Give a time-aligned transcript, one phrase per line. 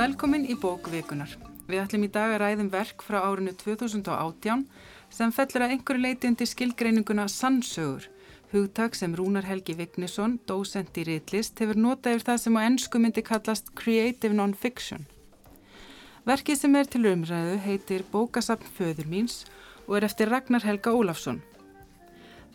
[0.00, 1.28] Velkomin í bókvikunar.
[1.68, 4.62] Við ætlum í dag að ræðum verk frá árinu 2018
[5.12, 8.06] sem fellur að einhverju leiti undir skilgreininguna sannsögur,
[8.54, 13.02] hugtak sem Rúnar Helgi Vignisson, dósent í Ritlist, hefur notað yfir það sem á ennsku
[13.02, 15.04] myndi kallast Creative Non-Fiction.
[16.24, 19.42] Verkið sem er til umræðu heitir Bókasapn föður míns
[19.84, 21.42] og er eftir Ragnar Helga Ólafsson.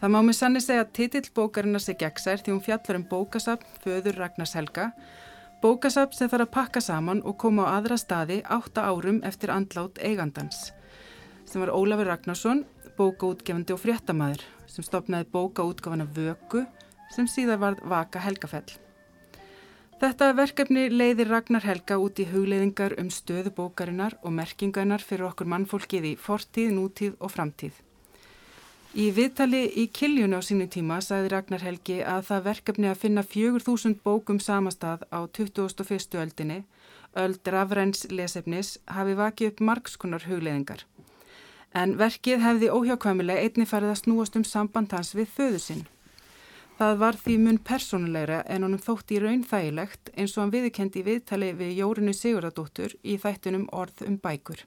[0.02, 3.78] Það má með sanni segja að titill bókarinnar sé gegnsær því hún fjallar um bókasapn
[3.86, 4.90] föður Ragnars Helga,
[5.66, 9.98] bókasapn sem þarf að pakka saman og koma á aðra staði átta árum eftir andlát
[9.98, 10.68] eigandans,
[11.50, 12.62] sem var Ólafur Ragnarsson,
[13.00, 16.68] bókaútgefandi og fréttamaður, sem stopnaði bókaútgafana Vöku,
[17.16, 18.78] sem síðar varð Vaka Helgafell.
[20.04, 25.50] Þetta verkefni leiðir Ragnar Helga út í hugleiðingar um stöðu bókarinnar og merkingarinnar fyrir okkur
[25.50, 27.82] mannfólkið í fortíð, nútíð og framtíð.
[28.96, 33.24] Í viðtali í Kiljunu á sínu tíma sagði Ragnar Helgi að það verkefni að finna
[33.28, 36.16] 4000 bókum samastað á 2001.
[36.16, 36.62] öldinni,
[37.20, 40.86] öld rafræns lesefnis, hafi vakið upp margskunar hugleðingar.
[41.76, 45.84] En verkið hefði óhjákvæmilega einni farið að snúast um samband hans við föðu sinn.
[46.80, 51.04] Það var því mun personulegra en honum þótt í raun þægilegt eins og hann viðkendi
[51.04, 54.64] í viðtali við Jórinu Sigurðardóttur í þættunum Orð um bækur.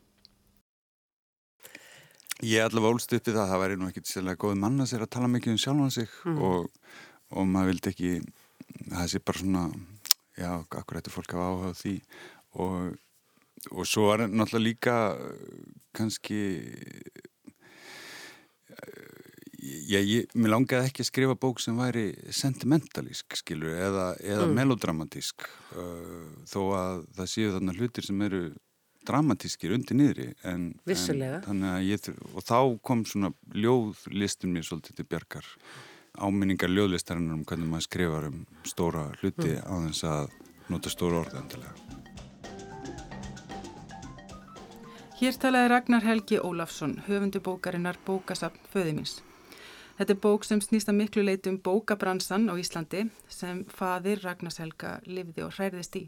[2.46, 5.14] Ég allavega ólst uppi það að það væri nú ekkit sérlega góð manna sér að
[5.16, 6.42] tala mikið um sjálfan sig mm.
[6.48, 6.68] og,
[7.34, 8.12] og maður vildi ekki
[8.92, 9.64] það sé bara svona
[10.38, 11.94] já, akkur þetta fólk hafa áhugað því
[12.62, 12.92] og,
[13.74, 14.96] og svo var náttúrulega líka
[15.98, 16.38] kannski
[19.58, 24.56] já, ég, mér langiði ekki að skrifa bók sem væri sentimentalísk, skilur, eða, eða mm.
[24.60, 28.42] melodramatísk uh, þó að það séu þarna hlutir sem eru
[29.08, 35.52] dramatískir undir niðri en, en ég, og þá kom svona ljóðlistin mér svolítið til bjargar.
[36.18, 39.64] Áminningar ljóðlistarinnar um hvernig maður skrifar um stóra hluti mm.
[39.64, 40.34] á þess að
[40.68, 41.76] nota stóra orða endilega.
[45.18, 49.18] Hér talaði Ragnar Helgi Ólafsson höfundu bókarinnar Bókasapn föðimins
[49.98, 55.00] Þetta er bók sem snýsta miklu leiti um bókabransan á Íslandi sem fadir Ragnars Helga
[55.10, 56.04] lifði og hræðist í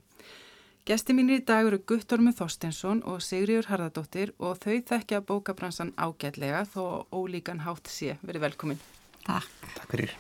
[0.89, 6.63] Gesti mínir í dag eru Guttormur Þorstensson og Sigriður Harðardóttir og þau þekkja bókabransan ágætlega
[6.73, 8.15] þó ólíkan hátt sé.
[8.25, 8.81] Verið velkomin.
[9.27, 9.51] Takk.
[9.77, 10.15] Takk fyrir.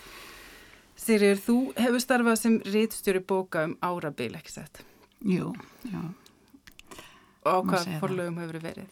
[1.00, 4.82] Sigriður, þú hefur starfað sem rítstjóri bóka um árabil, ekki sett?
[5.24, 5.54] Jú,
[5.88, 6.02] já.
[7.48, 8.90] Og á hvað forlögum hefur verið?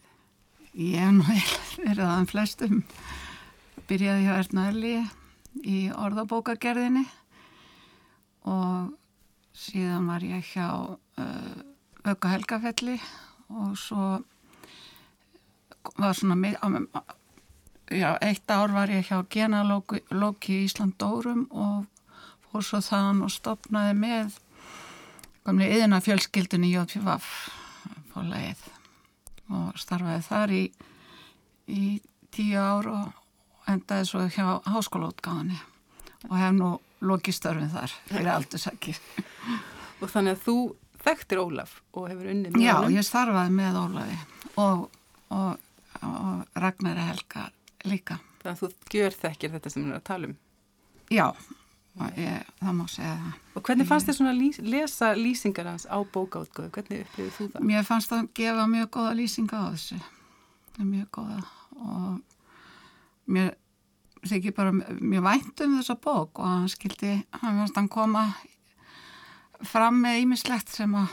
[0.72, 1.26] Ég hef nú
[1.84, 2.78] verið aðan flestum.
[3.88, 4.94] Byrjaði hjá Ernaðli
[5.68, 7.04] í orðabókagerðinni
[8.48, 8.96] og
[9.52, 12.96] síðan var ég hjá uh, Öka Helgafelli
[13.48, 14.18] og svo
[15.98, 16.36] var svona
[17.90, 21.86] já, eitt ár var ég hjá Genalóki Íslandórum og
[22.48, 24.36] fór svo þann og stopnaði með
[25.44, 27.28] komni yðina fjölskyldunni Jóðfjöfaf
[28.12, 28.66] fórlegið
[29.48, 30.64] og starfaði þar í,
[31.66, 31.84] í
[32.34, 35.58] tíu ár og endaði svo hjá háskólaútgáðinni
[36.28, 38.96] og hef nú lokistörfin þar fyrir aldursæki
[39.98, 40.56] Og þannig að þú
[41.04, 42.90] þekktir Ólaf og hefur unnið með honum?
[42.90, 44.18] Já, ég starfaði með Ólafi
[44.64, 44.84] og,
[45.34, 45.70] og,
[46.02, 47.48] og Ragnar Helga
[47.88, 50.36] líka Þannig að þú gjör þekkir þetta sem við erum að tala um
[51.08, 51.26] Já,
[52.18, 55.88] ég, það má segja það Og hvernig fannst þið svona að lýs, lesa lýsingar hans
[55.88, 56.70] á bókáttgóðu?
[56.76, 57.66] Hvernig upplifið þú það?
[57.70, 60.00] Mér fannst það að gefa mjög góða lýsinga á þessu
[60.78, 61.40] mjög góða
[61.78, 62.20] og
[63.34, 63.56] mér
[64.26, 68.24] þykir bara mjög vænt um þessa bók og hann skildi, hann fannst hann koma
[69.66, 71.08] fram með ímislegt sem að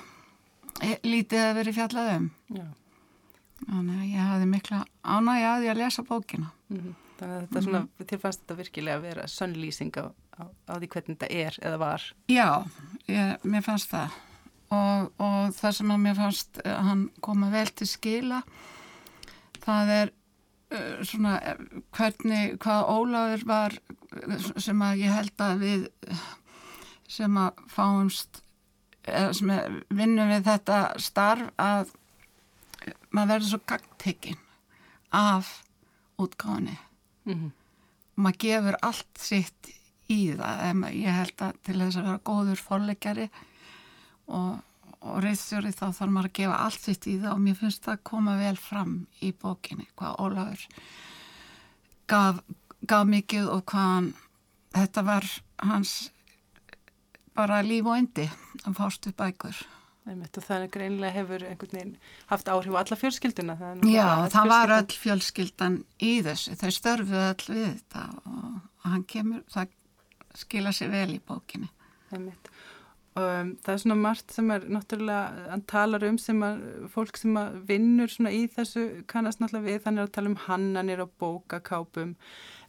[1.06, 2.66] lítið að veri fjallað um Já.
[3.64, 7.02] þannig að ég hafði mikla ánægi að lesa bókina mm -hmm.
[7.16, 8.06] Þannig að þetta er svona, mm -hmm.
[8.06, 10.06] tilfast þetta virkilega að vera sönnlýsing á,
[10.36, 12.66] á, á því hvernig þetta er eða var Já,
[13.08, 14.10] ég, mér fannst það
[14.70, 18.42] og, og það sem að mér fannst að hann koma vel til skila
[19.64, 20.12] það er
[20.72, 21.40] uh, svona
[21.92, 23.78] hvernig, hvað Ólafur var
[24.58, 25.88] sem að ég held að við
[27.08, 28.42] sem að fáumst
[29.06, 29.52] sem
[29.94, 31.92] vinnum við þetta starf að
[33.14, 34.42] maður verður svo gangtekinn
[35.16, 35.52] af
[36.22, 36.78] útgáðinni
[37.26, 37.52] mm -hmm.
[38.16, 39.70] maður gefur allt sitt
[40.10, 43.30] í það ég held að til þess að vera góður fórleikari
[44.28, 44.60] og,
[45.00, 47.98] og reyðstjóri þá þarf maður að gefa allt sitt í það og mér finnst það
[47.98, 50.68] að koma vel fram í bókinni hvað Ólafur
[52.08, 52.42] gaf,
[52.86, 54.14] gaf mikið og hvað hann,
[54.74, 56.12] þetta var hans
[57.36, 58.28] bara líf og endi
[58.64, 59.64] að fást upp bækur.
[60.06, 61.94] Og þannig greinlega hefur einhvern veginn
[62.30, 67.24] haft áhrif á alla fjölskylduna það Já, það var öll fjölskyldan í þessu, þau störfuð
[67.24, 69.74] öll við þetta og hann kemur, það
[70.38, 71.72] skila sér vel í bókinni.
[72.14, 72.52] Einmitt.
[73.16, 77.38] Um, það er svona margt sem er náttúrulega, hann talar um sem að fólk sem
[77.40, 82.12] að vinnur svona í þessu kannast náttúrulega við, þannig að tala um hannanir og bókakápum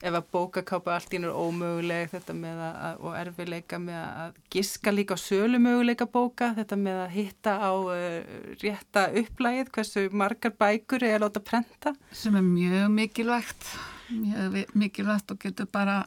[0.00, 4.92] ef að bókakápa allt ín er ómöguleg þetta með að, og erfileika með að giska
[4.92, 8.16] líka á sölu möguleika bóka, þetta með að hitta á uh,
[8.62, 11.94] rétta upplægið, hversu margar bækur er að láta prenta.
[12.12, 13.70] Sem er mjög mikilvægt,
[14.12, 16.02] mjög mikilvægt og getur bara,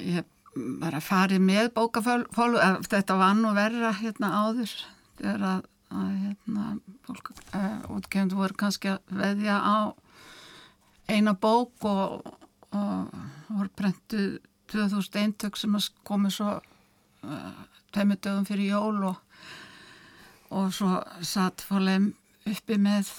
[0.00, 0.24] ég
[0.54, 4.72] bara farið með bókafólu þetta var nú verra hérna áður
[5.16, 5.62] þegar að,
[5.96, 6.64] að hérna,
[7.06, 9.78] fólk uh, eh, útgefndu voru kannski að veðja á
[11.08, 12.28] eina bók og,
[12.72, 13.12] og
[13.48, 14.22] voru brentu
[14.72, 15.76] 2000 eintök sem
[16.08, 17.52] komið svo uh,
[17.92, 19.20] tveimur dögum fyrir jól og,
[20.50, 22.12] og svo satt fólum
[22.48, 23.10] uppi með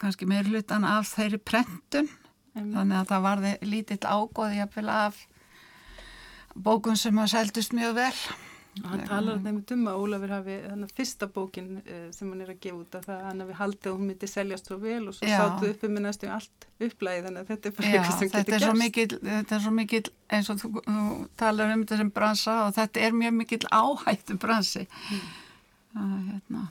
[0.00, 2.72] kannski meir hlutan af þeirri prentun mm.
[2.74, 5.22] þannig að það varði lítill ágóði af
[6.54, 8.18] bókun sem að seldust mjög vel
[8.82, 12.42] og hann talar um þeim að Ólafur hafi þannig að fyrsta bókin uh, sem hann
[12.42, 15.02] er að gefa út að það hann hafi haldið og hún myndi seljast svo vel
[15.10, 15.36] og svo Já.
[15.38, 18.58] sátu uppi með næstu allt upplæði þannig að þetta er bara Já, eitthvað sem getur
[18.64, 18.80] gerst.
[18.80, 20.02] mikil, þetta er svo mikil
[20.34, 21.06] eins og þú, þú
[21.44, 25.24] talar um þetta sem bransa og þetta er mjög mikil áhættu bransi mm.
[26.02, 26.66] að, hérna,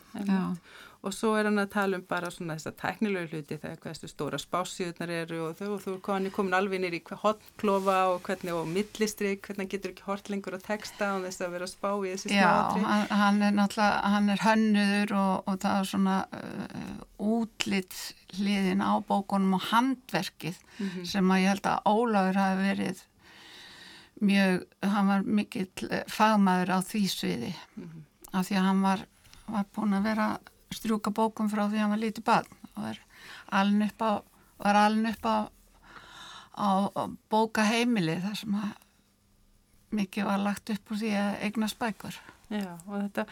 [1.04, 4.08] og svo er hann að tala um bara svona þess að teknilegu hluti þegar hversu
[4.08, 8.70] stóra spásíðunar eru og þú, þú er komin alveg nýri í hotnklofa og hvernig og
[8.72, 12.14] millistrik, hvernig getur ekki hort lengur að texta og þess að vera að spá í
[12.14, 12.84] þessi smáatri.
[12.86, 17.04] Já, hann, hann er náttúrulega, hann er hönnuður og, og það er svona uh,
[17.34, 18.00] útlitt
[18.38, 21.06] hliðin á bókunum og handverkið mm -hmm.
[21.12, 23.04] sem að ég held að Óláður hafi verið
[24.24, 28.02] mjög, hann var mikill fagmaður á því sviði mm -hmm.
[28.32, 29.06] af því að hann var,
[29.48, 30.28] var búin að vera
[30.78, 33.02] strjúka bókum frá því að hann var lítið barn og var
[33.54, 34.12] aln upp á,
[35.14, 35.38] upp á,
[36.58, 38.72] á, á bókaheimili þar sem að
[39.94, 42.18] mikið var lagt upp úr því að eigna spækur.
[42.54, 43.26] Já og þetta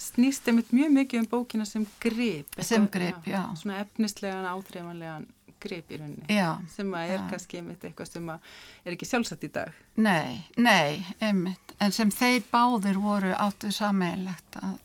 [0.00, 2.56] snýst einmitt mjög mikið um bókina sem grip.
[2.58, 3.36] Sem grip, já.
[3.36, 3.42] já.
[3.58, 5.26] Svona efnislegan, áþreifanlegan
[5.60, 6.26] grip í rauninni.
[6.32, 6.56] Já.
[6.72, 7.24] Sem að er já.
[7.30, 8.52] kannski einmitt eitthvað sem að
[8.84, 9.80] er ekki sjálfsagt í dag.
[10.00, 11.74] Nei, nei, einmitt.
[11.80, 14.78] En sem þeir báðir voru áttuð sammeilegt að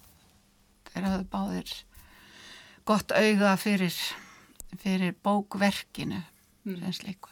[0.92, 1.76] þeir hafðu báðir
[2.86, 3.96] gott auða fyrir,
[4.82, 6.80] fyrir bókverkinu mm.
[6.84, 7.32] sem sliku.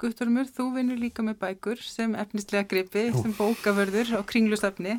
[0.00, 3.22] Guttormur, þú vinnur líka með bækur sem efnislega gripi, Jú.
[3.22, 4.98] sem bókavörður á kringlusafni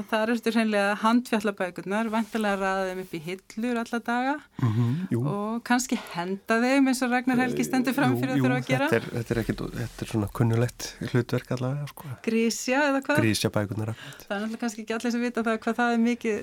[0.00, 4.34] og það eru þetta hreinlega handfjallabækurnar vantilega ræðið þeim upp í hillur alla daga.
[4.62, 8.46] Mm -hmm, og kannski henda þeim eins og Ragnar Helgi stendur fram fyrir jú, að
[8.46, 8.88] þurfa að gera.
[8.96, 12.14] er, þetta, er ekki, þetta er svona kunnulegt hlutverk allavega sko.
[12.24, 13.20] Grísja eða hvað?
[13.20, 16.36] Grísja bækurnar Það er náttúrulega kannski ekki allir sem vita það hvað það er mikið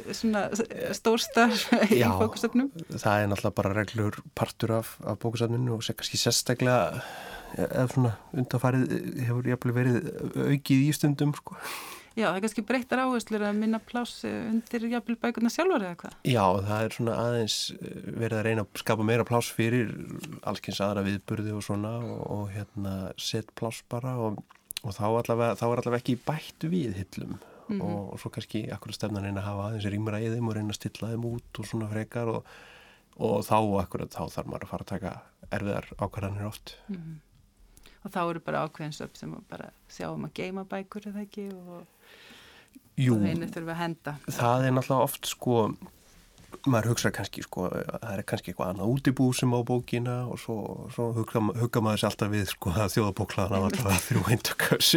[1.00, 7.02] stórstarf í bókusöfnum Það er náttúrulega bara reglur partur af, af bókusöfninu og kannski sérstaklega
[7.58, 8.92] eða svona undanfarið
[9.26, 9.96] hefur ég verið
[10.52, 11.58] aukið í stundum sko
[12.18, 16.16] Já, það er kannski breyttar áherslur að minna pláss undir jafnvel bækurna sjálfur eða hvað?
[16.28, 19.94] Já, það er svona aðeins eh, verið að reyna að skapa meira pláss fyrir
[20.50, 24.42] allskyns aðra viðburði og svona og, og hérna set pláss bara og,
[24.82, 27.86] og þá, allavega, þá er allavega ekki bætt við hillum mm -hmm.
[27.86, 30.74] og, og svo kannski akkur stefnan reyna að hafa aðeins rýmra í þeim og reyna
[30.74, 32.34] að stilla þeim út og svona frekar
[33.20, 35.12] og þá akkurat þá þarf maður að fara að taka
[35.52, 36.78] erfiðar ákvarðanir oft.
[36.88, 37.18] Mm -hmm.
[38.04, 41.88] Og þá eru bara ákveðinsöp sem bara sjáum að geima bækur eða ekki og
[43.00, 43.16] Jú.
[43.16, 45.70] Það er náttúrulega oft sko,
[46.68, 50.58] maður hugsa kannski sko, það er kannski eitthvað annað útibú sem á bókina og svo,
[50.96, 54.92] svo hugga, hugga maður sér alltaf við sko að þjóðabóklaðan á alltaf þrjú eintökauðs.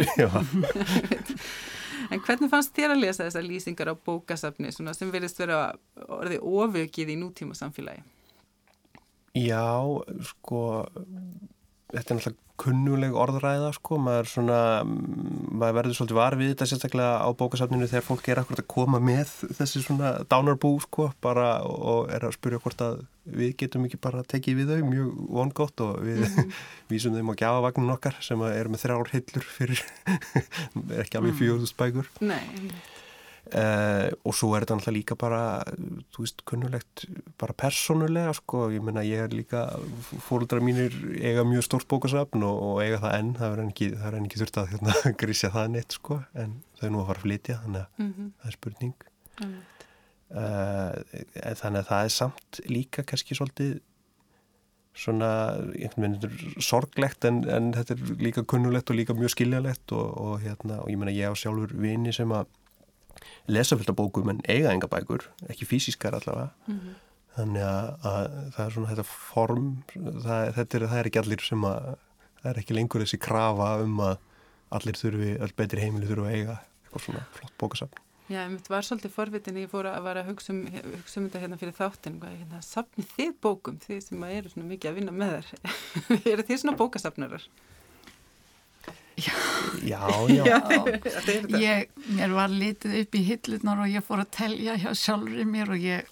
[2.11, 5.61] en hvernig fannst þér að lesa þessar lýsingar á bókasafni sem verðist vera
[6.03, 8.03] orðið ofökið í nútíma samfélagi?
[9.33, 9.63] Já,
[10.27, 10.59] sko
[11.93, 17.15] þetta er náttúrulega kunnuleg orðræða sko, maður svona maður verður svolítið var við þetta sérstaklega
[17.25, 22.13] á bókasafninu þegar fólk er akkurat að koma með þessi svona dánarbú sko bara og
[22.13, 26.01] er að spyrja hvort að við getum ekki bara tekið við þau mjög vongótt og
[26.05, 26.57] við mm -hmm.
[26.93, 29.85] vísum þeim á gjafavagnun okkar sem er með þrjár hillur fyrir
[31.01, 31.39] ekki alveg mhm.
[31.41, 32.45] fjóðust bækur Nei
[33.53, 35.41] Uh, og svo er þetta náttúrulega líka bara
[36.15, 37.03] þú veist, kunnulegt
[37.37, 39.67] bara persónulega, sko, ég menna ég er líka
[40.25, 43.89] fólkdra mínir eiga mjög stórt bókasafn og, og eiga það enn það er enn ekki,
[44.23, 47.27] ekki þurft að hérna, grísja það neitt, sko, en þau er nú að fara að
[47.27, 48.31] flytja þannig að mm -hmm.
[48.39, 49.61] það er spurning mm -hmm.
[50.41, 53.79] uh, þannig að það er samt líka kannski svolítið
[54.93, 55.29] svona,
[55.77, 60.41] einhvern veginn sorglegt en, en þetta er líka kunnulegt og líka mjög skiljalegt og, og
[60.41, 62.49] hérna, og ég menna ég á sjálfur vini sem að
[63.47, 66.99] lesa fullt af bókum en eiga enga bækur, ekki fysiskar allavega mm -hmm.
[67.37, 71.41] þannig að, að það er svona þetta form það, þetta er, það er ekki allir
[71.49, 71.95] sem að
[72.41, 74.15] það er ekki lengur þessi krafa um að
[74.73, 78.85] allir þurfi, all betri heimili þurfi að eiga eitthvað svona flott bókasafn Já, ég var
[78.87, 80.61] svolítið forvitin, ég fór að, að hugsa, um,
[80.95, 84.89] hugsa um þetta hérna fyrir þáttin, hérna, sapni þið bókum, þið sem eru svona mikið
[84.89, 85.73] að vinna með þær.
[86.31, 87.47] eru þið svona bókasapnarar?
[89.17, 89.33] Já,
[89.83, 89.99] já.
[90.27, 90.57] já.
[90.57, 95.45] já ég, mér var litið upp í hillunar og ég fór að telja hjá sjálfur
[95.45, 96.09] mér og ég,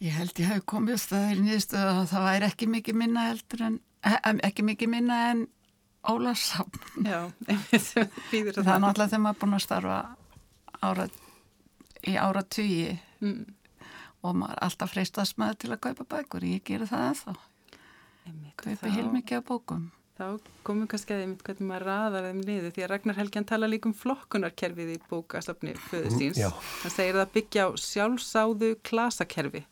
[0.00, 3.76] ég held ég hef komið staðir nýðstöðu að það væri ekki mikið minna heldur en,
[4.08, 5.48] eh, ekki mikið minna en
[6.08, 6.80] Ólarsafn.
[7.04, 9.98] Já, það er náttúrulega þegar maður er búin að starfa
[10.80, 11.04] ára,
[12.08, 13.42] í ára tugi mm.
[14.24, 17.36] og maður alltaf freistast maður til að kaupa bækur ég gera það ennþá
[18.60, 19.88] kaupa heilmikið af bókum
[20.20, 23.68] þá komum kannski að einmitt hvernig maður raðar þeim liði því að Ragnar Helgjan tala
[23.70, 29.62] líka um flokkunarkerfið í bókasafni föðustýns mm, hann segir það byggja á sjálfsáðu klasakerfi.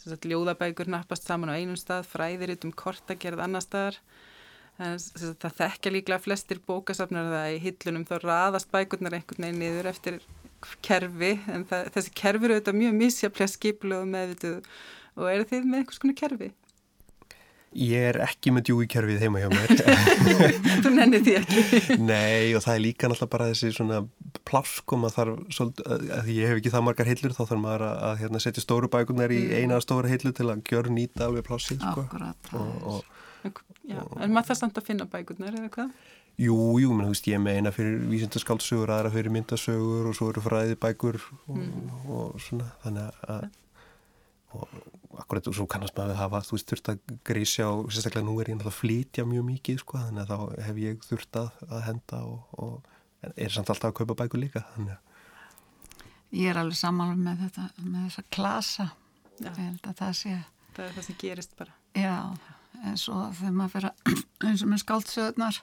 [0.00, 3.98] Þess að ljóðabækur nappast saman á einum stað fræðir um kortagerð annar staðar.
[4.80, 10.22] Það þekkja líklega flestir bókasafnar það í hillunum þá raðast bækurnar einhvern veginn niður eftir
[10.84, 11.34] kerfi.
[11.52, 14.72] En það, þessi kerfi eru auðvitað mjög misjaflega skiplu og meðvituð.
[15.20, 16.50] Og eru þið með einhvers konar kerfi?
[17.70, 19.70] Ég er ekki með djúi kerfið heima hjá mér
[20.82, 24.00] Þú nennir því ekki Nei og það er líka náttúrulega bara þessi svona
[24.48, 28.00] pláskum að þarf svolítið, að ég hef ekki það margar hillur þá þarf maður að,
[28.08, 29.54] að hérna, setja stóru bækunar í mm.
[29.60, 32.98] eina stóra hillu til að gjör nýta alveg plásið sko.
[33.86, 35.94] Já, en maður það samt að finna bækurnar eða hvað?
[36.40, 40.30] Jú, jú, menn þú veist ég með eina fyrir vísindaskáldsögur, aðra fyrir myndasögur og svo
[40.32, 41.88] eru fræði bækur og, mm.
[42.16, 43.48] og svona, þannig að
[44.58, 44.74] og
[45.18, 48.36] akkurat og svo kannast maður að hafa, þú veist, þurft að grísja og sérstaklega nú
[48.38, 51.48] er ég náttúrulega að flytja mjög mikið, sko, þannig að þá hef ég þurft að,
[51.66, 55.06] að henda og, og er samt alltaf að kaupa bækur líka, þannig að
[56.30, 58.84] Ég er alveg samanlega með þetta, með þessa klasa,
[59.40, 59.48] Já.
[59.48, 60.34] ég held að það sé
[60.70, 62.18] Það er það sem gerist bara Já,
[62.86, 64.12] en svo þegar maður fyrir að,
[64.46, 65.58] eins og með skáldsögurnar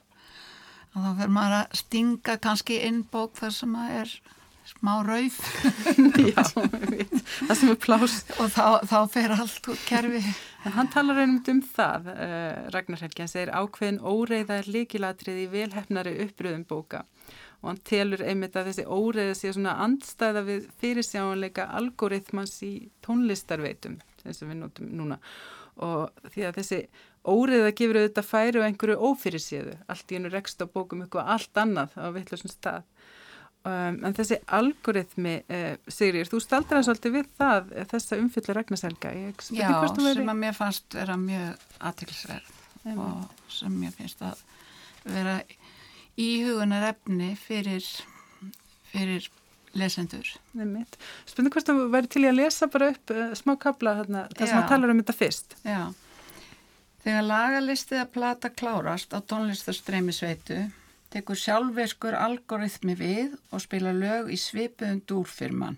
[0.91, 4.17] að þá fyrir maður að stinga kannski innbók þar sem maður er
[4.67, 5.37] smá rauf
[6.27, 10.21] Já, það sem er plás og þá, þá fer allt úr kerfi.
[10.67, 15.43] En hann talar einum um það uh, Ragnar Helgi, hann segir ákveðin óreiða er líkilatrið
[15.45, 17.05] í velhefnari uppröðum bóka.
[17.61, 22.73] Og hann telur einmitt að þessi óreiða sé svona andstæða við fyrirsjáanleika algoritmans í
[23.05, 23.97] tónlistarveitum
[24.27, 25.21] eins og við notum núna.
[25.85, 26.81] Og því að þessi
[27.27, 31.61] óriða gefur auðvitað færi og einhverju ófyrirsíðu allt í hennu rekst á bókum eitthvað allt
[31.63, 32.85] annað á vittlusum stað
[33.67, 39.13] um, en þessi algoritmi uh, Sigrir, þú staldrar svolítið við það þessa umfyllu regnaselga
[39.51, 42.53] Já, sem að mér fannst vera mjög aðtilsverð
[42.97, 44.43] og sem mér finnst að
[45.07, 45.41] vera
[46.17, 47.83] íhugunar efni fyrir
[48.87, 49.27] fyrir
[49.77, 50.27] lesendur.
[51.27, 54.51] Spurning hvort þú væri til í að lesa bara upp uh, smá kabla þarna, þar
[54.51, 55.57] sem að tala um þetta fyrst.
[55.67, 55.81] Já.
[57.03, 60.63] Þegar lagalistið að plata klárast á tónlistarstreymi sveitu
[61.13, 65.77] tekur sjálfverskur algoritmi við og spila lög í svipuðum dúrfirman.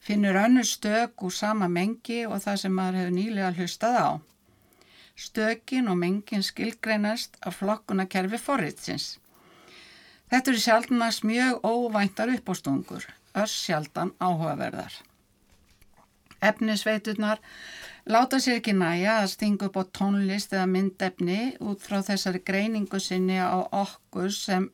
[0.00, 4.10] Finnur önnur stök úr sama mengi og það sem maður hefur nýlega hlustað á.
[5.16, 9.06] Stökin og mengin skilgreinast af flokkunakerfi forritsins.
[10.30, 14.92] Þetta eru sjálfnast mjög óvæntar uppástungur, öss sjaldan áhugaverðar.
[16.44, 17.40] Efnisveiturnar
[18.06, 23.00] láta sér ekki næja að stinga upp á tónlist eða myndefni út frá þessari greiningu
[23.00, 24.70] sinni á okkur sem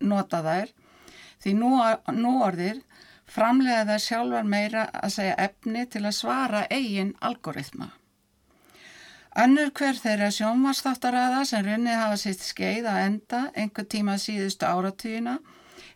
[0.00, 0.72] nota þær
[1.44, 1.72] því nú,
[2.18, 2.80] nú orðir
[3.30, 7.90] framlega það sjálfar meira að segja efni til að svara eigin algoritma.
[9.34, 15.38] Önnur hver þeirra sjónvarsþáttaraða sem runnið hafa sitt skeið að enda einhver tíma síðustu áratvíuna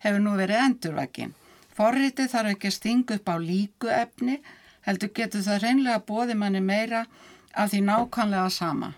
[0.03, 1.37] hefur nú verið endurvækin.
[1.79, 4.41] Forritið þarf ekki að stinga upp á líku efni,
[4.89, 7.05] heldur getur það reynlega bóði manni meira
[7.53, 8.95] af því nákvæmlega sama.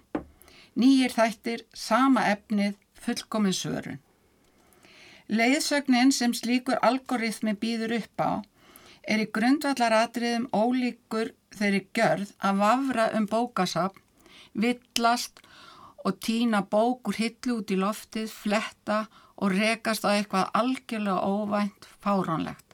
[0.79, 3.99] Nýjir þættir, sama efnið, fullkomin svörun.
[5.31, 8.31] Leiðsögnin sem slíkur algoritmi býður upp á
[9.11, 14.03] er í grundvallar atriðum ólíkur þeirri gjörð að vafra um bókasapn
[14.65, 15.43] villast
[16.05, 19.05] og týna bókur hillu út í loftið, fletta
[19.37, 22.70] og rekast á eitthvað algjörlega óvænt fáránlegt.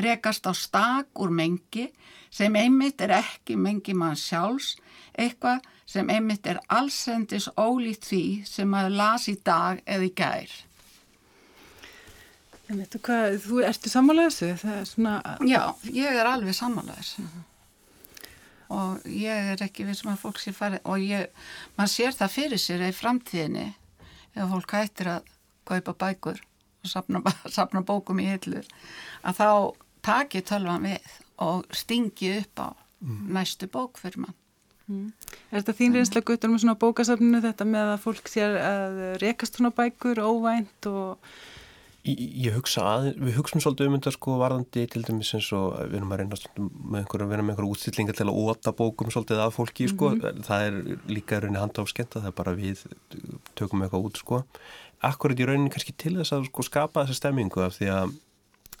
[0.00, 1.90] Rekast á stak úr mengi
[2.32, 4.76] sem einmitt er ekki mengi mann sjálfs,
[5.18, 10.58] eitthvað sem einmitt er allsendis ólít því sem maður las í dag eða í gær.
[12.70, 14.60] En veitu hvað, þú ertu sammálaðis?
[14.88, 15.18] Svona...
[15.44, 17.18] Já, ég er alveg sammálaðis.
[17.20, 17.48] Uh -huh
[18.72, 21.28] og ég er ekki við sem að fólk sé farið og ég,
[21.76, 23.68] maður sér það fyrir sér í framtíðinni
[24.32, 25.30] ef fólk hættir að
[25.68, 27.22] kaupa bækur og sapna,
[27.56, 28.62] sapna bókum í hillu
[29.22, 29.48] að þá
[30.04, 32.68] taki tölvan við og stingi upp á
[33.02, 33.24] mm.
[33.36, 34.36] næstu bók fyrir mann
[34.86, 35.08] mm.
[35.50, 39.58] Er þetta þín reynslega guttur með svona bókasafninu þetta með að fólk sér að rekast
[39.58, 41.34] svona bækur óvænt og
[42.02, 46.00] Ég hugsa að, við hugsaum svolítið um þetta sko varðandi til dæmis eins og við
[46.00, 49.42] erum að reyna með einhverja, við erum með einhverja útstillingar til að óta bókum svolítið
[49.44, 50.40] að fólki sko, mm -hmm.
[50.48, 52.82] það er líka rauninni handa á skenta, það er bara við
[53.54, 54.42] tökum eitthvað út sko.
[54.98, 58.18] Akkurat í rauninni kannski til þess að sko skapa þessa stemmingu af því að, að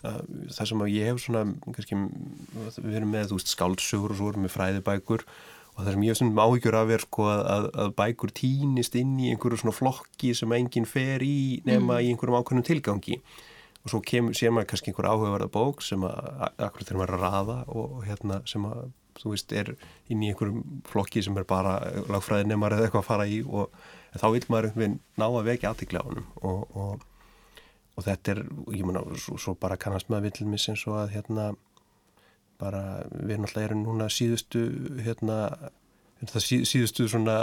[0.02, 1.98] það sem að ég hef svona, kannski
[2.78, 5.24] við erum með veist skáldsögur og svo erum við fræðibækur
[5.72, 9.14] og það sem ég hef svona áhyggjur af er sko að, að bækur týnist inn
[9.20, 12.02] í einhverju svona flokki sem enginn fer í nema mm.
[12.02, 13.20] í einhverjum ákveðnum tilgangi
[13.82, 16.18] og svo kemur, sé maður kannski einhver áhugaverða bók sem að,
[16.68, 18.84] akkur þegar maður er að raða og, og hérna sem að,
[19.18, 19.72] þú veist, er
[20.12, 21.78] inn í einhverjum flokki sem er bara
[22.10, 23.74] lagfræði nefnar eða eitthvað að fara í og
[24.18, 27.08] þá vil maður einhvern veginn ná að vekja aðtikla á hann og, og,
[27.96, 28.40] og þetta er,
[28.72, 31.52] ég að, svo, svo bara kannast maður villmis eins og að hérna
[32.62, 34.62] bara við náttúrulega erum núna síðustu
[35.02, 35.38] hérna
[36.22, 37.36] það sí, síðustu svona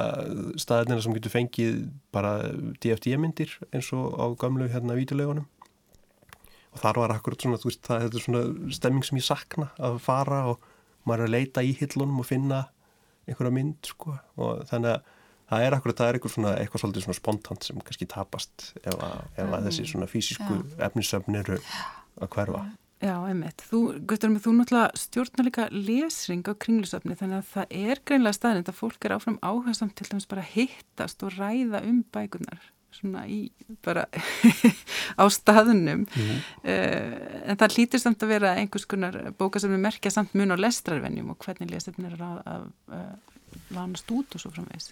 [0.59, 1.79] staðinina sem getur fengið
[2.15, 2.33] bara
[2.79, 5.47] DFD-myndir eins og á gamlu hérna vítulegunum
[6.69, 9.97] og þar var akkurat svona, þú veist, það er svona stemming sem ég sakna að
[10.05, 10.67] fara og
[11.07, 12.59] maður er að leita í hillunum og finna
[13.29, 14.15] einhverja mynd, sko.
[14.41, 15.15] Og þannig að
[15.49, 18.93] það er akkurat, það er eitthvað svona eitthvað svolítið svona spontant sem kannski tapast ef
[18.95, 21.59] að, ef að þessi svona fysisku efnisöfn eru
[22.19, 22.67] að hverfa
[22.99, 23.61] Já, einmitt.
[23.63, 28.71] Þú, Guðtur, þú náttúrulega stjórnar líka lesring á kringlusöfni þannig að það er greinlega staðnind
[28.71, 32.59] að fólk er áfram áhersamt til dæmis bara hittast og ræða um bækunar
[32.91, 33.39] svona í
[33.85, 34.03] bara
[35.21, 36.37] á staðunum mm.
[36.65, 40.51] uh, en það hlýtur samt að vera einhvers konar bóka sem er merkja samt mun
[40.51, 42.65] á lestrarvenjum og hvernig lesefnir er að, að,
[42.99, 44.91] að lánast út og svo framvegs.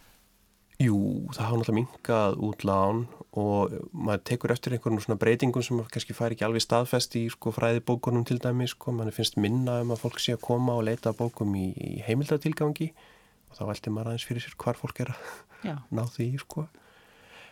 [0.78, 0.98] Jú,
[1.34, 3.00] það hafa náttúrulega minkað út lán
[3.38, 7.50] og maður tekur eftir einhvern svona breytingum sem kannski fær ekki alveg staðfest í sko,
[7.56, 8.94] fræðibókunum til dæmi sko.
[8.94, 12.92] mann finnst minna um að fólk sé að koma og leita bókum í, í heimildatilgangi
[12.94, 16.68] og þá veldi maður aðeins fyrir sér hvar fólk er að ná því sko.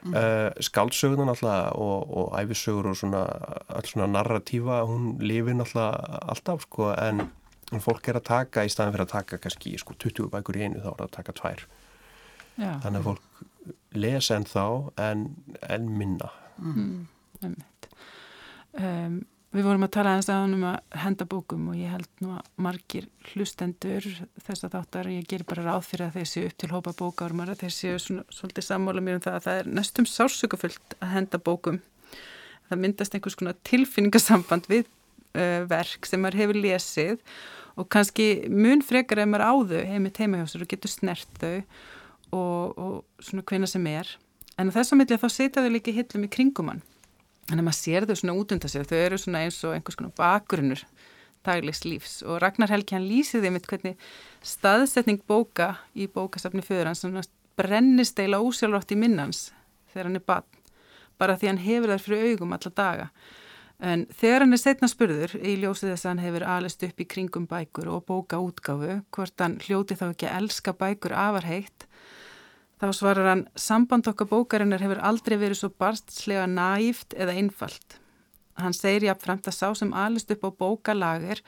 [0.04, 0.14] mm.
[0.14, 3.24] uh, skáldsöguna náttúrulega og, og æfisögur og svona
[3.74, 7.26] alls svona narratífa, hún lifir náttúrulega alltaf sko en
[7.82, 10.86] fólk er að taka í staðan fyrir að taka kannski sko 20 bækur í einu
[10.86, 11.66] þá er það að taka tvær
[12.56, 12.72] Já.
[12.84, 13.46] þannig að fólk
[13.96, 14.66] lesa en þá
[15.02, 15.24] en,
[15.70, 17.08] en minna mm.
[18.80, 19.24] um,
[19.56, 22.48] Við vorum að tala aðeins aðan um að henda bókum og ég held nú að
[22.60, 24.04] margir hlustendur
[24.44, 27.54] þess að þáttar ég ger bara ráð fyrir að þeir séu upp til hópa bókármar
[27.54, 31.14] að þeir séu svona, svolítið sammála mér um það að það er næstum sársökufullt að
[31.14, 31.80] henda bókum
[32.68, 37.24] það myndast einhvers konar tilfinningasamband við uh, verk sem maður hefur lesið
[37.80, 41.62] og kannski mun frekar ef maður áðu heimið teimahjósur og getur snert þau
[42.36, 44.10] og, og svona hvena sem er.
[44.60, 46.84] En þess að millja þá setja þau líka hillum í kringumann
[47.52, 50.00] en að maður sér þau svona út undan sig þau eru svona eins og einhvers
[50.00, 50.82] konar bakgrunnur
[51.46, 52.20] daglegs lífs.
[52.26, 54.08] Og Ragnar Helgi hann lýsið þeim eitthvað hvernig
[54.46, 59.50] staðsetning bóka í bókasafni föður hans svona brennist eila ósjálfrátt í minnans
[59.94, 60.62] þegar hann er bann
[61.20, 63.10] bara því hann hefur þær fyrir augum alla daga.
[63.84, 67.08] En þegar hann er setna spurður í ljósið þess að hann hefur alist upp í
[67.12, 71.88] kringum bækur og bóka útgáfu hvort hann hljóti þá ekki að elska bækur afarheitt
[72.86, 77.96] Þá svarar hann, samband okkar bókarinnar hefur aldrei verið svo barstlega næft eða einfalt.
[78.62, 81.42] Hann segir jáfnframt að sá sem alist upp á bókalager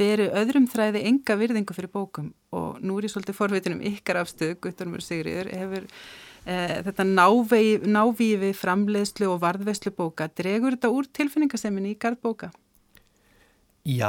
[0.00, 4.22] beri öðrum þræði enga virðingu fyrir bókum og nú er ég svolítið forvitin um ykkar
[4.22, 5.84] afstöðu, Guttormur Sigriður, hefur
[6.48, 6.56] e,
[6.88, 12.48] þetta návíi við framleiðslu og varðveislu bóka, dregur þetta úr tilfinningaseminni í gardbóka?
[13.88, 14.08] Já,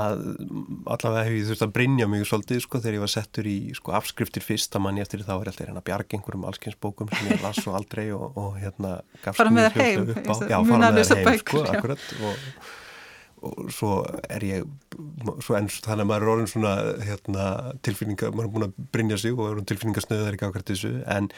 [0.92, 3.94] allavega hef ég þurft að brinja mig svolítið sko þegar ég var settur í sko
[3.96, 7.62] afskriftir fyrst að manni eftir þá er alltaf hérna bjarg einhverjum allskynnsbókum sem ég las
[7.63, 10.36] svo aldrei og, og hérna gafst mér hljóta upp á.
[10.52, 12.44] Já, fara með það heim sko, akkurat og,
[13.48, 13.94] og svo
[14.28, 14.68] er ég,
[15.46, 16.76] svo enn þannig að maður er orðin svona
[17.08, 17.48] hérna
[17.88, 21.32] tilfinninga, maður er búin að brinja sig og er orðin tilfinningasnöðar í gafkvært þessu en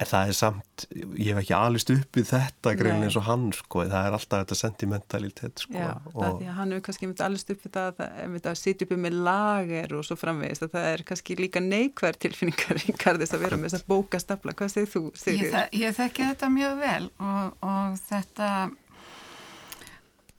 [0.00, 3.82] En það er samt, ég hef ekki alveg uppið þetta grein eins og hann sko,
[3.84, 5.74] það er alltaf þetta sentimentalitet sko.
[5.76, 6.14] Já, og...
[6.14, 9.92] það er því að hann hefur kannski alveg uppið það að sitja uppið með lager
[9.98, 13.74] og svo framvegist að það er kannski líka neikvært tilfinningar í garðis að vera með
[13.74, 14.56] þess að bóka stafla.
[14.56, 15.02] Hvað segir þú?
[15.34, 18.48] Ég, þa ég þekki þetta mjög vel og, og þetta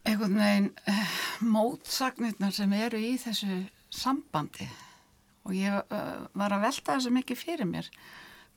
[0.10, 1.13] einhvern veginn uh,
[1.45, 3.62] mótsagnirnar sem eru í þessu
[3.93, 4.65] sambandi
[5.45, 7.93] og ég uh, var að velta þessu mikið fyrir mér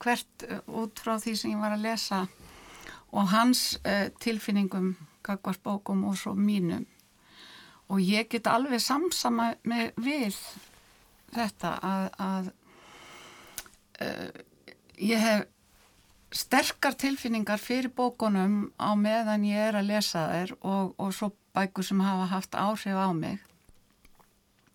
[0.04, 2.24] hvert uh, út frá því sem ég var að lesa
[3.14, 6.86] og hans uh, tilfinningum, kakvart bókum og svo mínum.
[7.92, 10.38] Og ég get alveg samsama með við
[11.34, 12.52] þetta að, að
[14.04, 14.30] uh,
[14.98, 15.50] ég hef
[16.34, 21.86] sterkar tilfinningar fyrir bókunum á meðan ég er að lesa þær og, og svo bækur
[21.86, 23.38] sem hafa haft áhrif á mig.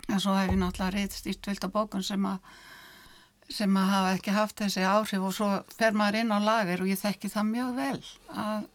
[0.07, 2.39] En svo hef ég náttúrulega reyðst ístvilt á bókun sem að
[3.49, 6.91] sem að hafa ekki haft þessi áhrif og svo fer maður inn á lager og
[6.91, 8.01] ég þekki það mjög vel
[8.43, 8.67] að,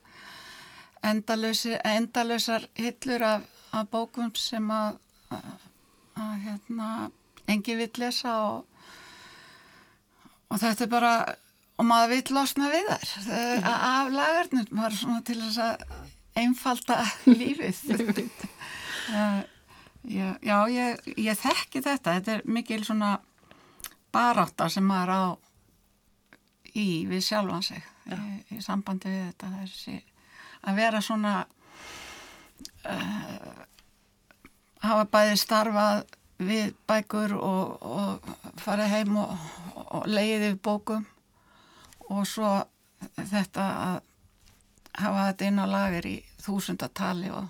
[1.04, 4.98] endalösar hillur af, af bókum sem að,
[5.34, 5.68] að,
[6.24, 6.90] að hérna,
[7.50, 8.84] engi vill lesa og,
[10.50, 11.14] og þetta er bara
[11.74, 13.14] og maður vill losna við þær.
[13.70, 15.86] Af lagarnir, maður svona til þess að
[16.38, 16.98] einfalda
[17.40, 17.80] lífið.
[20.04, 22.18] Já, já ég, ég þekki þetta.
[22.18, 23.16] Þetta er mikil svona
[24.14, 25.22] baráta sem maður á
[26.74, 29.96] í við sjálfan sig í, í sambandi við þetta þessi,
[30.66, 31.34] að vera svona
[32.90, 33.64] uh,
[34.84, 36.04] hafa bæði starfað
[36.44, 39.34] við bækur og, og fara heim og,
[39.84, 41.06] og leiði bókum
[42.10, 42.56] og svo
[43.16, 44.00] þetta að
[44.98, 47.46] hafa þetta inn á lager í þúsundatali og,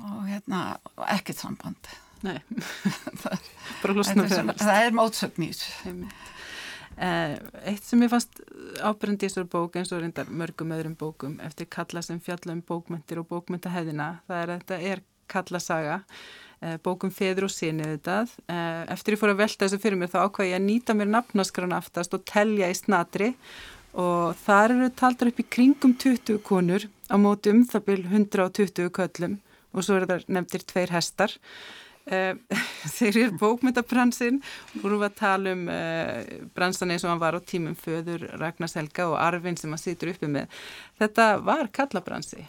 [0.00, 0.62] og hérna
[1.12, 1.92] ekkert samband
[2.26, 2.38] Nei,
[3.22, 3.46] það,
[3.82, 5.94] bara hlustna er, sem, það er mótsögn í þessu.
[6.98, 7.36] Eh,
[7.70, 8.40] Eitt sem ég fannst
[8.82, 12.64] ábyrjandi í þessar bók eins og reyndar mörgum öðrum bókum eftir kalla sem fjalla um
[12.66, 16.00] bókmyndir og bókmyndahæðina það er að þetta er kallasaga
[16.58, 18.18] eh, bókum feður og sinni þetta
[18.50, 21.12] eh, eftir ég fór að velta þessu fyrir mér þá ákvæði ég að nýta mér
[21.14, 23.34] nafnaskrana aftast og telja í snatri.
[23.98, 28.90] Og þar eru taldar upp í kringum 20 konur á móti um það byrj 120
[28.94, 29.38] köllum
[29.72, 31.34] og svo eru það nefndir tveir hestar
[32.98, 34.40] þeir eru bókmyndabransin
[34.82, 36.22] vorum við að tala um uh,
[36.56, 40.14] bransan eins og hann var á tímum föður Ragnars Helga og Arvin sem hann situr
[40.14, 40.48] uppi með.
[41.00, 42.46] Þetta var kallabransi.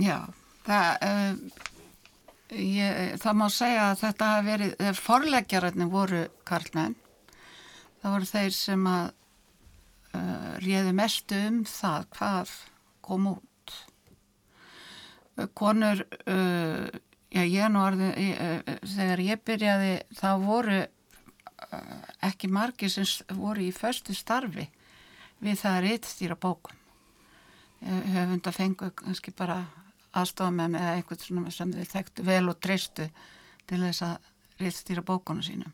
[0.00, 0.24] Já,
[0.64, 1.62] það uh,
[2.56, 6.96] ég, það má segja að þetta hafi verið, forleggjararnir voru karlmenn.
[8.02, 9.06] Það voru þeir sem að
[10.16, 12.58] uh, réði mestu um það hvað
[13.04, 13.78] kom út.
[15.56, 16.88] Konur uh,
[17.32, 20.82] já ég nú orði uh, þegar ég byrjaði þá voru
[22.22, 23.06] ekki margir sem
[23.38, 24.68] voru í förstu starfi
[25.42, 26.78] við það að reytstýra bókum.
[27.82, 29.64] Höfund að fengu kannski bara
[30.14, 33.08] aðstofamenn eða einhvern sem þið þekktu vel og treystu
[33.66, 34.28] til þess að
[34.62, 35.72] reytstýra bókunum sínum.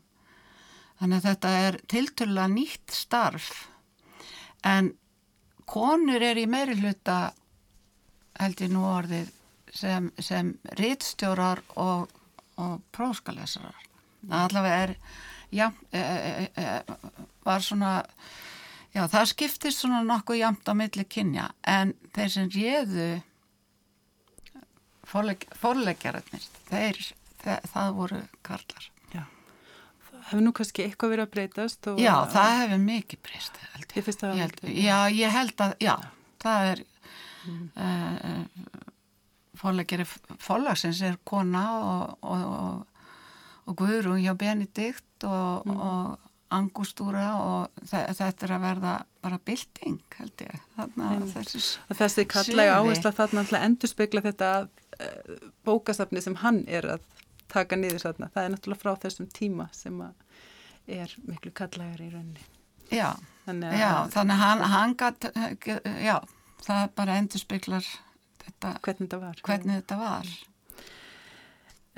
[0.99, 3.51] Þannig að þetta er tilturlega nýtt starf
[4.65, 4.93] en
[5.69, 7.19] konur er í meiri hluta
[8.39, 9.29] held ég nú orðið
[9.75, 12.09] sem, sem rítstjórar og,
[12.59, 13.87] og próskalesarar.
[14.19, 14.93] Það allavega er,
[15.55, 17.07] já, e, e, e,
[17.47, 17.93] var svona,
[18.95, 23.09] já, það skiptist svona nokkuð jamt á milli kynja, en þeir sem réðu
[25.07, 27.01] forleg, forleggjararnir, þeir,
[27.43, 28.91] þeir, það voru karlar.
[29.15, 29.23] Já,
[30.09, 31.91] það hefur nú kannski eitthvað verið að breytast.
[32.03, 33.65] Já, það hefur mikið breyst, ég.
[33.71, 33.79] Það
[34.99, 35.95] að ég held að, já,
[36.43, 36.87] það er...
[37.39, 37.67] Mm.
[37.79, 38.88] Uh,
[39.59, 40.07] fórleggeri
[40.39, 43.05] fórlagsins er kona og, og, og,
[43.69, 46.25] og Guðrún hjá Benedikt og mm.
[46.49, 50.63] Angustúra og þetta er að verða bara bilding held ég.
[50.95, 51.27] Mm.
[51.99, 55.35] þessi kallega áhersla þarna endur spekla þetta uh,
[55.67, 57.05] bókasafni sem hann er að
[57.49, 60.01] taka niður þarna, það er náttúrulega frá þessum tíma sem
[60.89, 62.45] er miklu kallegar í rauninni.
[62.89, 63.13] Já,
[63.45, 65.27] þannig að, já, þannig að hann, hann gat,
[66.01, 66.15] já,
[66.65, 67.89] það bara endur speklar
[68.45, 70.33] þetta, hvernig þetta var, hvernig þetta var.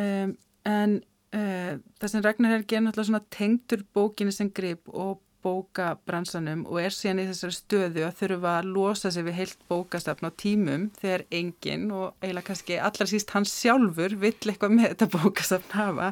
[0.01, 0.95] Um, en
[1.35, 6.79] uh, það sem Ragnar er náttúrulega svona tengtur bókinni sem grip og bóka bransanum og
[6.83, 10.87] er síðan í þessari stöðu að þurfa að losa sig við heilt bókastafn á tímum
[10.99, 16.11] þegar enginn og eiginlega kannski allar síst hans sjálfur vill eitthvað með þetta bókastafn hafa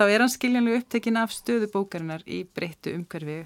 [0.00, 3.44] þá er hann skiljanlega upptekinn af stöðu bókarinnar í breyttu umhverfið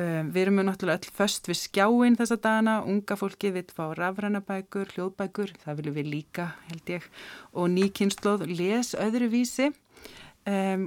[0.00, 4.92] Um, við erum náttúrulega öll först við skjáin þessa dana, unga fólki vil fá rafrænabækur,
[4.94, 7.08] hljóðbækur, það viljum við líka held ég
[7.52, 9.66] og nýkynnslóð les öðru vísi.
[10.48, 10.86] Um,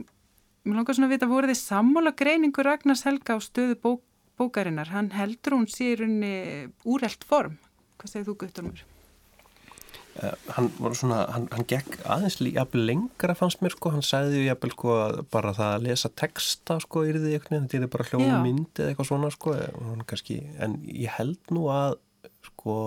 [0.64, 4.02] mér langar svona að vita, voru þið sammála greiningu Ragnars Helga á stöðu bók,
[4.40, 4.90] bókarinnar?
[4.96, 7.60] Hann heldur hún sérunni úrelt form.
[8.00, 8.74] Hvað segir þú?
[8.74, 8.93] Uh,
[10.54, 14.74] hann var svona, hann, hann gekk aðeins jafnvel lengra fannst mér sko, hann sagði jafnvel
[14.76, 14.98] sko
[15.34, 18.94] bara það að lesa texta sko í því eitthvað, þetta er bara hljóðu myndi eða
[18.94, 19.56] eitthvað svona sko,
[20.12, 21.98] kannski, en ég held nú að
[22.44, 22.78] sko,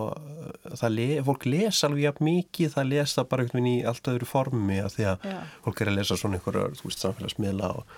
[0.93, 4.79] le, fólk lesa alveg jafn mikið, það lesa bara einhvern veginn í allt öðru formi
[4.85, 5.39] að því að Já.
[5.67, 7.97] fólk er að lesa svona einhverjar, þú veist, samfélagsmiðla og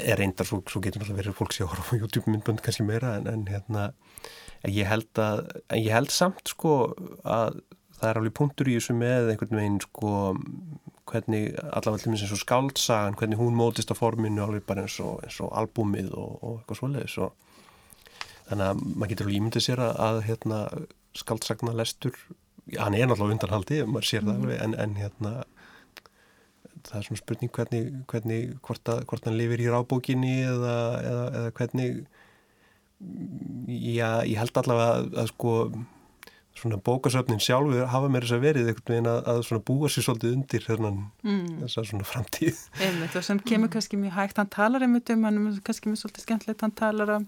[0.00, 3.28] er reyndar, svo, svo getur náttúrulega verið fólk sér á YouTube myndbönd kannski meira en,
[3.30, 3.90] en hérna,
[4.64, 6.78] en ég held að, en ég held samt sko
[7.22, 7.60] að
[7.96, 10.12] það er alveg punktur í þessu með einhvern veginn sko
[11.06, 14.98] hvernig allavega til minnst eins og skáltsagan hvernig hún mótist á forminu alveg bara eins
[15.02, 17.34] og, eins og albúmið og, og eitthvað svoleiðis og
[18.48, 20.60] þannig að maður getur alveg ímyndið sér að, að hérna,
[21.16, 22.18] skáltsagna lestur
[22.74, 24.42] hann er náttúrulega undanhaldi maður sér það mhm.
[24.42, 25.34] alveg en, en hérna
[26.86, 31.26] það er svona spurning hvernig, hvernig hvort, að, hvort hann lifir í rábókinni eða, eða,
[31.40, 32.00] eða hvernig
[33.66, 35.54] já, ég held allavega að, að sko
[36.56, 40.06] svona bókasöfnin sjálfur hafa mér þess að verið einhvern veginn að, að svona búa sér
[40.06, 41.46] svolítið undir þennan mm.
[41.62, 45.26] þess að svona framtíð einmitt og sem kemur kannski mjög hægt hann talar einmitt um,
[45.28, 47.26] hann er kannski mjög svolítið skemmtilegt hann talar um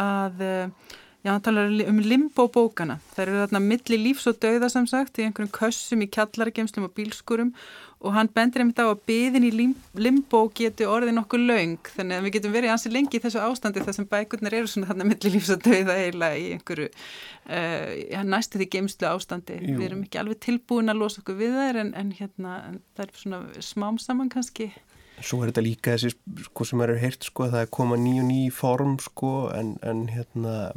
[0.00, 2.94] að uh, Já, hann talar um limbo bókana.
[3.12, 6.94] Það eru þarna milli lífs og dauða sem sagt í einhverjum kössum í kjallaragemslum og
[6.96, 7.50] bílskurum
[8.00, 9.50] og hann bendir einmitt á að byðin í
[10.00, 13.84] limbo geti orðið nokkuð laung þannig að við getum verið ansi lengi í þessu ástandi
[13.84, 18.60] þar sem bækurnar eru svona þarna milli lífs og dauða eiginlega í einhverju uh, næstu
[18.60, 19.58] því gemslu ástandi.
[19.60, 19.76] Jú.
[19.76, 23.04] Við erum ekki alveg tilbúin að losa okkur við þær en, en hérna en það
[23.04, 24.70] er svona smám saman kannski.
[25.20, 28.14] Svo er þetta líka þessi sko sem er heirt sko að það er koma ný
[28.22, 30.70] og ný form sko en, en hérna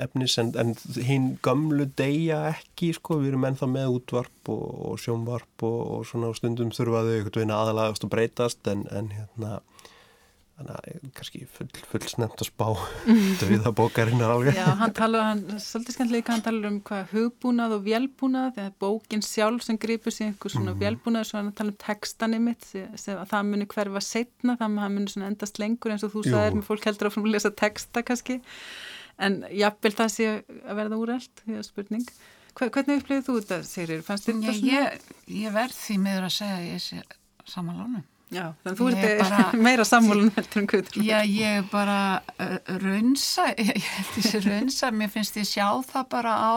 [0.00, 5.00] efnis en, en hinn gamlu deyja ekki sko, við erum ennþá með útvarp og, og
[5.02, 9.58] sjónvarp og, og svona stundum þurfaðu einhvern veginn aðalagast og breytast en, en hérna
[11.14, 12.66] kannski full, full snemt að spá
[13.40, 14.56] döiða bókarinnar alveg.
[14.58, 19.22] Já, hann tala, hann, svolítið skemmtilega hann tala um hvað hugbúnað og vélbúnað þegar bókin
[19.22, 20.82] sjálf sem gripur sér einhver svona mm.
[20.82, 25.62] vélbúnað, svo hann tala um textanið mitt að það muni hverfa setna það muni endast
[25.62, 28.40] lengur eins og þú sagðir með fólk heldur áfram að lesa texta kannski
[29.18, 32.10] en jafnvel það sé að verða úrælt því að spurning
[32.58, 34.00] hvernig upplifið þú þetta, Sigrir?
[34.02, 34.54] Svona?
[34.66, 37.02] Ég, ég verð því meður að segja að ég sé
[37.48, 41.04] samanlónu Já, þannig að þú ert bara, meira sammálun heldur en kvöldur.
[41.06, 42.00] Já, ég er bara
[42.44, 46.54] uh, raunsa, ég held þessi raunsa, mér finnst ég sjá það bara á,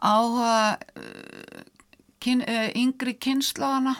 [0.00, 1.02] á uh,
[2.24, 3.98] kyn, uh, yngri kynnslóðana,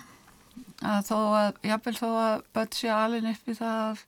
[0.81, 4.05] að þó að, jáfnvel þó að börn sé alveg í það að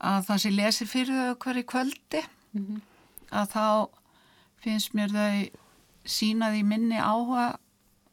[0.00, 2.80] það sé lesi fyrir þau hverju kvöldi mm -hmm.
[3.30, 3.66] að þá
[4.60, 5.50] finnst mér þau
[6.04, 7.58] sínað í minni áhuga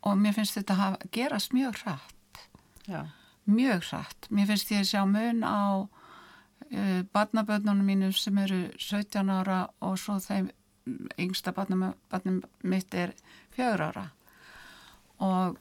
[0.02, 2.41] og mér finnst þetta að gerast mjög hratt
[2.88, 3.08] Já.
[3.45, 5.88] mjög hratt mér finnst ég að sjá mun á
[6.71, 10.52] uh, barnaböndunum mínum sem eru 17 ára og svo þeim
[11.19, 11.93] yngsta barnum
[12.63, 13.13] mitt er
[13.56, 14.10] 4 ára
[15.19, 15.58] og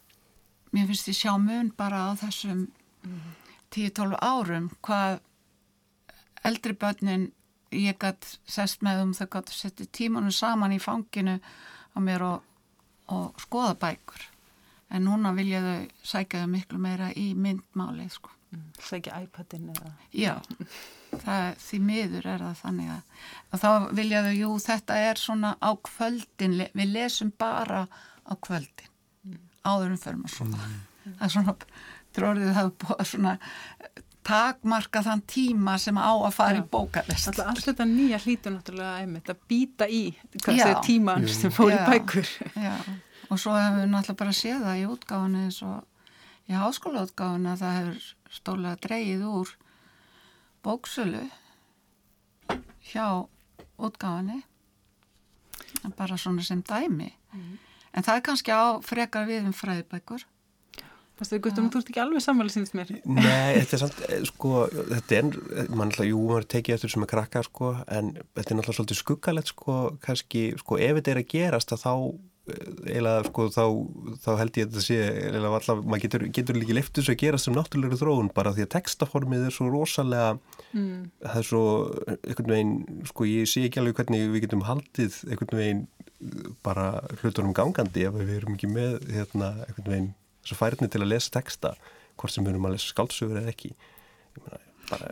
[0.72, 2.68] mér finnst ég sjá mun bara á þessum
[3.02, 3.32] mm -hmm.
[3.70, 5.20] 10-12 árum hvað
[6.46, 7.30] eldri börnin
[7.74, 12.24] ég gætt sest með um þau gætt að setja tímanum saman í fanginu á mér
[12.26, 12.42] og,
[13.12, 14.28] og skoða bækur
[14.94, 18.30] en núna vilja þau sækja þau miklu meira í myndmáli sko.
[18.54, 19.92] mm, Sækja iPadin eða?
[20.14, 20.34] Já,
[21.24, 25.54] það, því miður er það þannig að, að þá vilja þau, jú þetta er svona
[25.58, 27.86] á kvöldin við lesum bara
[28.26, 28.92] á kvöldin
[29.26, 29.42] mm.
[29.66, 30.80] áðurum fyrir maður svona mm.
[31.06, 31.56] það er svona,
[32.16, 33.38] tróðið það búið svona
[34.26, 36.62] takmarka þann tíma sem á að fara Já.
[36.62, 40.02] í bókalest Alltaf alls þetta nýja hlítu náttúrulega einmitt að býta í
[40.86, 42.30] tíman sem fór í bækur.
[42.58, 42.74] Já.
[43.30, 47.52] og svo hefur við náttúrulega bara séð það í útgáðinu eins og í háskóla útgáðinu
[47.52, 49.54] að það hefur stólega dreyið úr
[50.66, 51.24] bóksölu
[52.90, 53.06] hjá
[53.78, 54.42] útgáðinu
[55.96, 57.12] bara svona sem dæmi.
[57.32, 57.58] Mm.
[57.92, 61.88] en það er kannski á frekar við um fræðibækur Það er gott um þú ert
[61.88, 62.92] ekki alveg sammálið sínist mér.
[63.08, 64.52] Nei, þetta er samt, eh, sko,
[64.92, 65.28] þetta er,
[65.72, 69.00] mann alltaf, jú, maður tekið eftir sem er krakka, sko, en þetta er náttúrulega svolítið
[69.00, 71.92] skuggalegt, sko, kannski, sko, ef þetta er að gerast að þá,
[72.52, 73.64] eh, eiginlega, sko, þá,
[74.26, 77.22] þá held ég að þetta sé, eiginlega, alltaf, maður getur, getur líki leftið svo að
[77.24, 80.36] gerast sem náttúrulega þróun, bara því að textaformið er svo rosalega,
[80.76, 81.00] mm.
[81.24, 81.64] það er svo,
[82.18, 82.76] einhvern veginn,
[83.08, 85.82] sko, ég sé ekki alveg hvernig við getum haldið, einhvern veginn,
[86.64, 90.14] bara hlutunum gangandi ef við erum ekki með, hérna, einhvern veginn
[90.46, 91.74] þess að færni til að lesa texta
[92.16, 94.60] hvort sem við erum að lesa skálsugur eða ekki ég bara...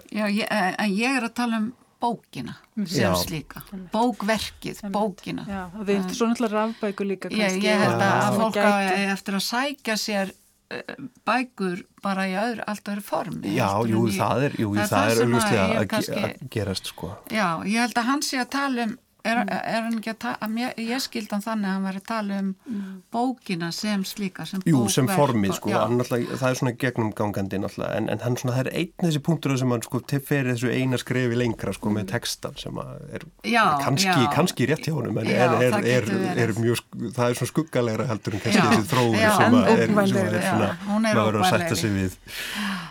[0.09, 0.47] Já, ég,
[0.95, 1.73] ég er að tala um
[2.05, 3.11] bókina sem já.
[3.17, 5.45] slíka, bókverkið bókina.
[5.49, 7.61] Já, og þið ertu svo náttúrulega rafbækur líka kannski.
[7.61, 8.73] Ég, ég held að, að fólk á
[9.15, 10.33] eftir að sækja sér
[10.75, 13.55] eh, bækur bara í öðru, allt öðru formi.
[13.57, 17.13] Já, jú, ég, það er, jú, það, það er auðvitað að, kannski, að gerast, sko.
[17.33, 19.51] Já, ég held að hann sé að tala um Er, mm.
[19.57, 22.51] er hann ekki að tala, ég, ég skildan þannig að hann var að tala um
[22.69, 22.91] mm.
[23.15, 24.91] bókina sem slíka, sem Jú, bókverk.
[24.91, 28.69] Jú, sem formið, sko, það er svona gegnum gangandi náttúrulega, en, en hann svona, það
[28.69, 32.11] er einn þessi punktur sem hann sko fer þessu eina skrefi lengra, sko, með mm.
[32.13, 34.31] textan sem er já, kannski, já.
[34.37, 36.11] kannski rétt hjá hann, en já, er, er,
[36.45, 36.85] er mjög,
[37.17, 41.55] það er svona skuggalega heldur en kannski þessi þróður sem er svona, maður verður að
[41.55, 42.21] setja sig við.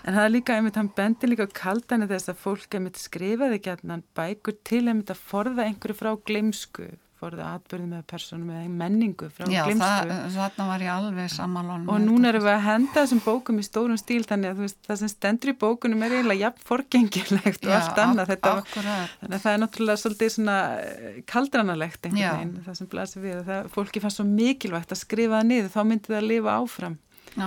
[0.04, 4.04] En það er líka, einmitt, hann bendir líka kaldan þess að fólk einmitt skrifaði gætnan
[4.18, 6.90] bækur til einmitt að forða einhverju frá glemsku
[7.24, 10.10] forðið atbyrði með personum eða menningu frá Já, glemsku.
[10.12, 11.92] Já, þarna var ég alveg samanlónum.
[11.94, 15.00] Og núna erum við að henda þessum bókum í stórum stíl þannig að veist, það
[15.02, 18.34] sem stendur í bókunum er eiginlega jafn forgengilegt og allt annað.
[18.34, 23.24] Þetta, þannig að það er náttúrulega svolítið svona eh, kaldranalegt einhvern veginn það sem blasir
[23.24, 23.44] við.
[23.48, 26.98] Það, fólki fannst svo mikilvægt að skrifa það niður, þá myndi það að lifa áfram.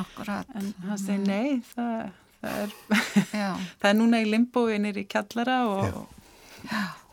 [0.00, 0.56] Akkurat.
[0.56, 2.06] En hann segi nei, það,
[2.46, 2.76] það, er,
[3.82, 5.96] það er núna í limbóinir í kjallara og Já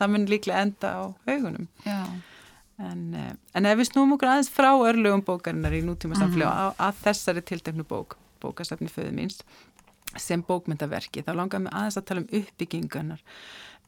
[0.00, 1.66] það mun líklega enda á augunum.
[2.82, 6.58] En, eh, en ef við snúum okkur aðeins frá örlögum bókarinnar í nútíma samfélag Mhm.
[6.58, 9.42] að, að þessari tilteknu bók, bókasafni föðu míns,
[10.16, 13.20] sem bókmyndaverki, þá langar mig aðeins að tala um uppbyggingunar.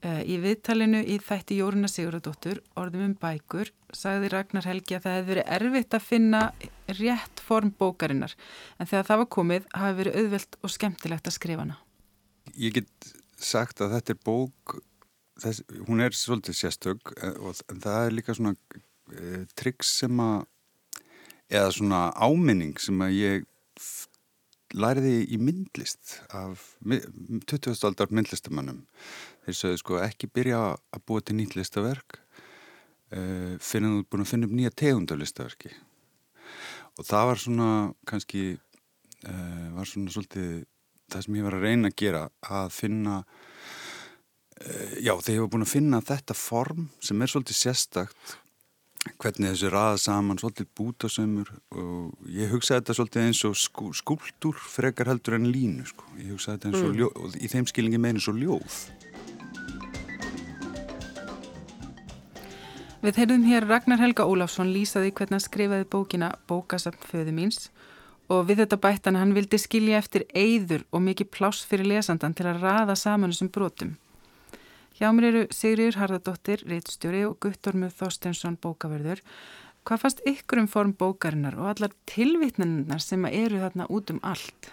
[0.04, 5.14] Uh, í viðtalinu í þætti Jóruna Sigurðardóttur, orðum um bækur, sagði Ragnar Helgi að það
[5.16, 6.40] hefði verið erfitt að finna
[6.98, 8.34] rétt form bókarinnar,
[8.76, 11.78] en þegar það var komið hafi verið auðvelt og skemmtilegt að skrifa hana.
[12.60, 13.08] Ég get
[13.40, 14.76] sagt að þetta er bók,
[15.42, 17.40] þess, hún er svolítið sérstök eh,
[17.72, 20.44] en það er líka svona e, tryggs sem að,
[21.48, 23.48] eða svona áminning sem að ég
[24.76, 27.02] læriði í myndlist af mi-
[27.46, 27.76] 20.
[27.86, 28.82] aldar myndlistamannum.
[29.46, 32.18] Þeir sögðu sko ekki byrja að búa til nýtt listaverk
[33.14, 35.74] uh, fyrir að þú ert búin að finna upp nýja tegund af listaverki.
[36.96, 37.68] Og það var svona
[38.08, 38.46] kannski,
[39.26, 40.64] uh, var svona svolítið
[41.12, 42.24] það sem ég var að reyna að gera
[42.58, 47.60] að finna uh, já, þegar ég var búin að finna þetta form sem er svolítið
[47.60, 48.36] sérstakt
[49.22, 54.58] hvernig þessu raða saman svolítið bútasömmur og ég hugsaði þetta svolítið eins og skú, skúltúr
[54.58, 56.08] frekar heldur en línu sko.
[56.18, 58.80] ég hugsaði þetta eins og ljóð og í þeim skilingi eins og ljóð
[63.06, 67.68] Við heyrðum hér Ragnar Helga Ólafsson lýsaði hvernig hann skrifaði bókina Bókasafn föðu míns
[68.26, 72.48] og við þetta bættan hann vildi skilja eftir eyður og mikið pláss fyrir lesandan til
[72.50, 73.92] að raða saman þessum brotum.
[74.98, 79.22] Hjá mér eru Sigriður Harðardóttir, Ritstjóri og Guttormur Þorstensson bókaverður.
[79.86, 84.72] Hvað fannst ykkur um form bókarinnar og allar tilvitnaninnar sem eru þarna út um allt?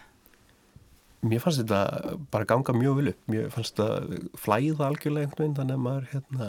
[1.23, 3.19] Mér fannst þetta bara ganga mjög vel upp.
[3.31, 6.47] Mér fannst þetta flæða algjörlega einhvern veginn, þannig að maður, hérna,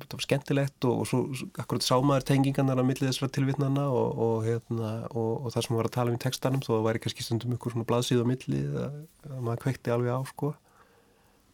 [0.00, 4.22] þetta var skemmtilegt og, og svo akkurat sá maður tengingarnar á millið þessara tilvitnana og,
[4.26, 7.04] og, hérna, og, og það sem var að tala um í textanum, þó það væri
[7.04, 10.54] kannski stundum ykkur svona blaðsíð á millið að, að maður kveikti alveg á, sko.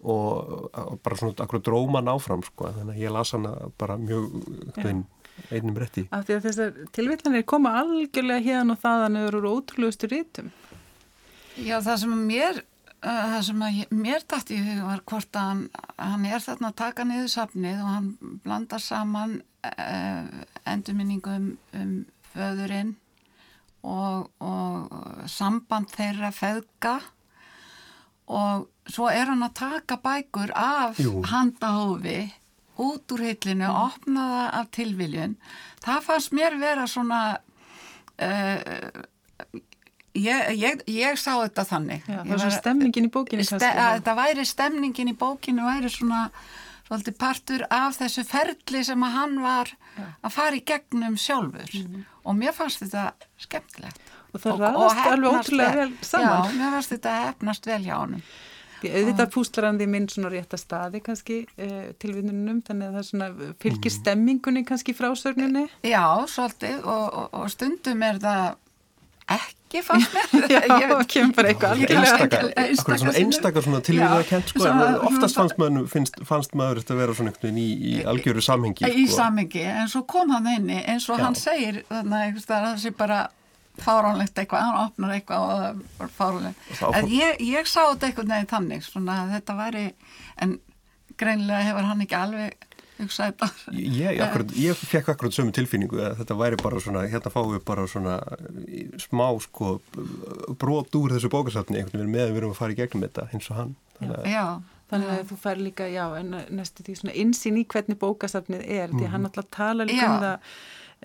[0.00, 0.70] Og,
[1.04, 5.04] bara svona akkurat dróman áfram, sko, þannig að ég las hana bara mjög, einhvern veginn,
[5.50, 6.06] einnum rétti.
[6.14, 10.54] Af því að þessar tilvitnanir koma algjörlega hérna og þaðan eru ótrúlegustu rítum.
[11.60, 12.62] Já, það sem mér,
[13.02, 13.62] uh, það sem
[14.00, 15.62] mér dætt í hug var hvort að hann,
[15.98, 18.08] hann er þarna að taka niður safnið og hann
[18.44, 19.36] blandar saman
[19.68, 21.94] uh, endurminningum um
[22.32, 22.94] föðurinn
[23.82, 26.98] og, og samband þeirra feðga
[28.30, 31.20] og svo er hann að taka bækur af Jú.
[31.26, 32.30] handahófi
[32.80, 35.32] út úr hillinu, opna það af tilviljun.
[35.84, 37.20] Það fannst mér vera svona
[38.24, 39.02] uh,
[40.14, 42.02] ég, ég, ég sá þetta þannig.
[42.06, 46.30] Já, það var- stemningin í bókinni Ste, að þetta væri stemningin í bókinu væri svona
[46.90, 49.70] svolítið partur af þessu ferli sem að hann var
[50.24, 51.70] að fara í gegnum sjálfur.
[51.74, 52.06] Mhm.
[52.24, 54.00] og mér fannst þetta skemmtilegt.
[54.34, 55.92] Og það raðast alveg ótrúlega vel.
[56.02, 56.44] saman.
[56.44, 58.22] Já, mér fannst þetta hefnast vel hjá hann
[59.78, 63.28] því minn svona rétta staði kannski uh, tilvinnunum þannig að það svona
[63.60, 65.66] fylgir stemmingunni kannski frásögninni.
[65.84, 66.80] Já, svolítið.
[66.84, 68.56] Og, og, og stundum er það
[69.36, 72.12] ekki fannst mér Já, Ég veit- kemur bara eitthvað Ég- algjörlega.
[72.18, 73.30] einstaka, einstaka akkurat svona sinnum.
[73.30, 76.94] einstaka svona tilvíða kent sko, svona- en oftast svona- fannst maður, finnst, fannst maður þetta
[76.96, 79.16] að vera svona einhvern veginn í, í algjöru samhengi í sko.
[79.16, 81.24] samingi, en svo kom hann inni eins og Já.
[81.24, 83.20] hann segir þannig að það sé bara
[83.80, 86.66] fáránlegt eitthvað, hann opnar eitthvað og það var fáránlegt.
[86.80, 89.84] Það En ég, ég sá þetta einhvern veginn þannig, svona að þetta væri,
[90.42, 90.58] en
[91.20, 92.52] greinilega hefur hann ekki alveg
[93.04, 93.48] hugsað þetta.
[93.76, 97.64] Ég, akkurat, ég fekk akkurat sömu tilfinningu að þetta væri bara svona, hérna fáum við
[97.68, 98.18] bara svona
[98.68, 99.80] í- smá sko
[100.60, 103.28] brot úr þessu bókasafni einhvern veginn með að við erum að fara í gegnum þetta
[103.32, 103.74] eins og hann.
[104.00, 104.44] Þannig að- Já,
[104.90, 108.88] Þannig að þú fær líka, já, en næstu því svona insýn í hvernig bókasafnið er,
[108.90, 110.22] því að hann náttúrulega tala líka um Já.
[110.24, 110.56] það,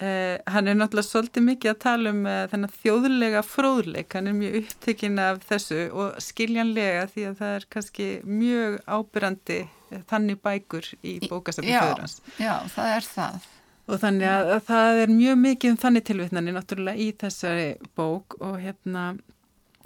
[0.02, 4.38] uh, hann er náttúrulega svolítið mikið að tala um uh, þennan þjóðlega fróðleik, hann er
[4.38, 10.42] mjög upptekinn af þessu og skiljanlega því að það er kannski mjög ábyrrandi uh, þannig
[10.46, 12.18] bækur í bókasafnið já, föður hans.
[12.40, 13.52] já, það er það.
[13.86, 17.68] Og þannig að, að það er mjög mikið um þannig tilvitnani náttúrulega í þessari
[17.98, 19.04] bók og hérna,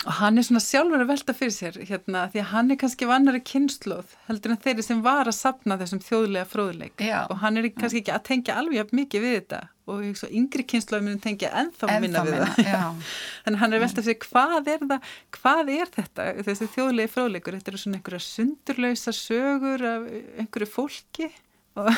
[0.05, 3.07] og hann er svona sjálfur að velta fyrir sér hérna því að hann er kannski
[3.09, 7.25] vannari kynnslóð heldur en þeirri sem var að sapna þessum þjóðlega fróðleik Já.
[7.27, 11.03] og hann er kannski ekki að tengja alveg mikið við þetta og svo yngri kynnslóð
[11.05, 13.03] munum tengja ennþá Ennþá minna við það.
[13.49, 17.57] að hann er velta fyrir sér hvað er það, hvað er þetta, þessi þjóðlegi fróðleikur,
[17.57, 20.07] þetta eru svona einhverja sundurlausa sögur af
[20.39, 21.31] einhverju fólki
[21.79, 21.91] og,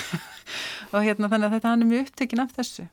[0.93, 2.88] og hérna þannig að þetta hann er mjög upptekinn af þessu.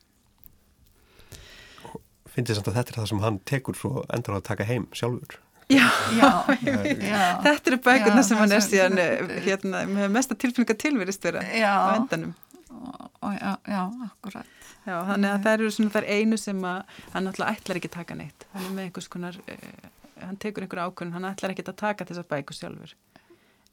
[2.39, 5.39] Finnst samt að þetta er það sem hann tekur svo endur að taka heim sjálfur
[5.69, 5.85] Já,
[6.17, 6.29] Já,
[6.65, 7.19] já.
[7.45, 11.43] þetta eru bækurna Já, sem hann er síðan eh, hérna, með mesta tilfinninga tilverist vera
[11.45, 11.73] Já.
[11.77, 12.31] á endanum.
[12.73, 14.49] Og, og, já, já, akkurat.
[14.89, 17.97] Já, þannig að það eru svona þar einu sem að hann náttúrulega ætlar ekki að
[17.99, 18.47] taka neitt.
[18.55, 19.91] Hann er með einhvers konar, uh,
[20.25, 22.95] hann tekur einhver ákvörn, hann ætlar ekki að taka þessar bækur sjálfur.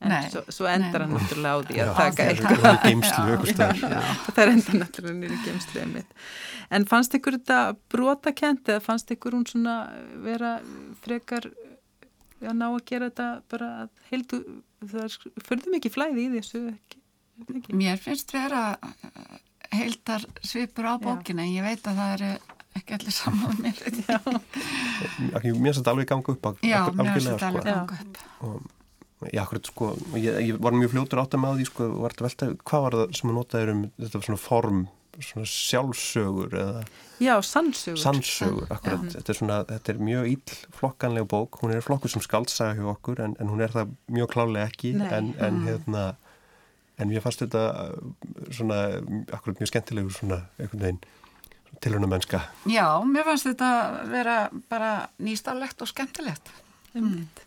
[0.01, 2.57] En Nei, svo, svo endar hann náttúrulega á því að taka eitthvað
[4.35, 6.11] það er enda náttúrulega nýri geimslu einmitt.
[6.75, 7.59] En fannst ykkur þetta
[7.93, 9.75] brotakent eða fannst ykkur hún svona
[10.25, 10.51] vera
[11.05, 11.47] frekar
[12.45, 14.41] að ná að gera þetta bara að heildu,
[14.83, 15.15] það
[15.47, 16.99] förðum ekki flæði í þessu ekki,
[17.55, 17.77] ekki.
[17.79, 18.65] Mér finnst vera
[19.75, 22.31] heildar svipur á bókina ég veit að það eru
[22.75, 23.79] ekki allir saman mér.
[25.39, 27.47] Finnst þetta alveg ganga upp að- Já mér finnst þetta sko.
[27.47, 28.71] alveg ganga upp.
[29.31, 32.25] Já, akkurat sko, ég, ég var mjög fljótur átt að með því sko, var þetta
[32.27, 34.81] velta, hvað var það sem að notaður um þetta svona form,
[35.23, 36.81] svona sjálfsögur eða
[37.23, 38.01] Já, sannsögur.
[38.01, 39.13] sannsögur, akkurat, Já.
[39.15, 42.89] þetta er svona, þetta er mjög ill flokkanleg bók, hún er flokkur sem skaldsaga hjá
[42.91, 45.07] okkur en, en hún er það mjög klálega ekki Nei.
[45.15, 45.67] en, en Mm.
[45.69, 46.03] hérna,
[46.99, 48.81] en mér fannst þetta uh, svona,
[49.31, 50.99] akkurat mjög skemmtilegur svona, einhvern veginn,
[51.83, 52.41] tilhörna mennska.
[52.71, 53.71] Já, mér fannst þetta
[54.11, 54.35] vera
[54.71, 54.91] bara
[55.23, 56.51] nýstaflegt og skemmtilegt
[56.95, 57.41] Einmitt.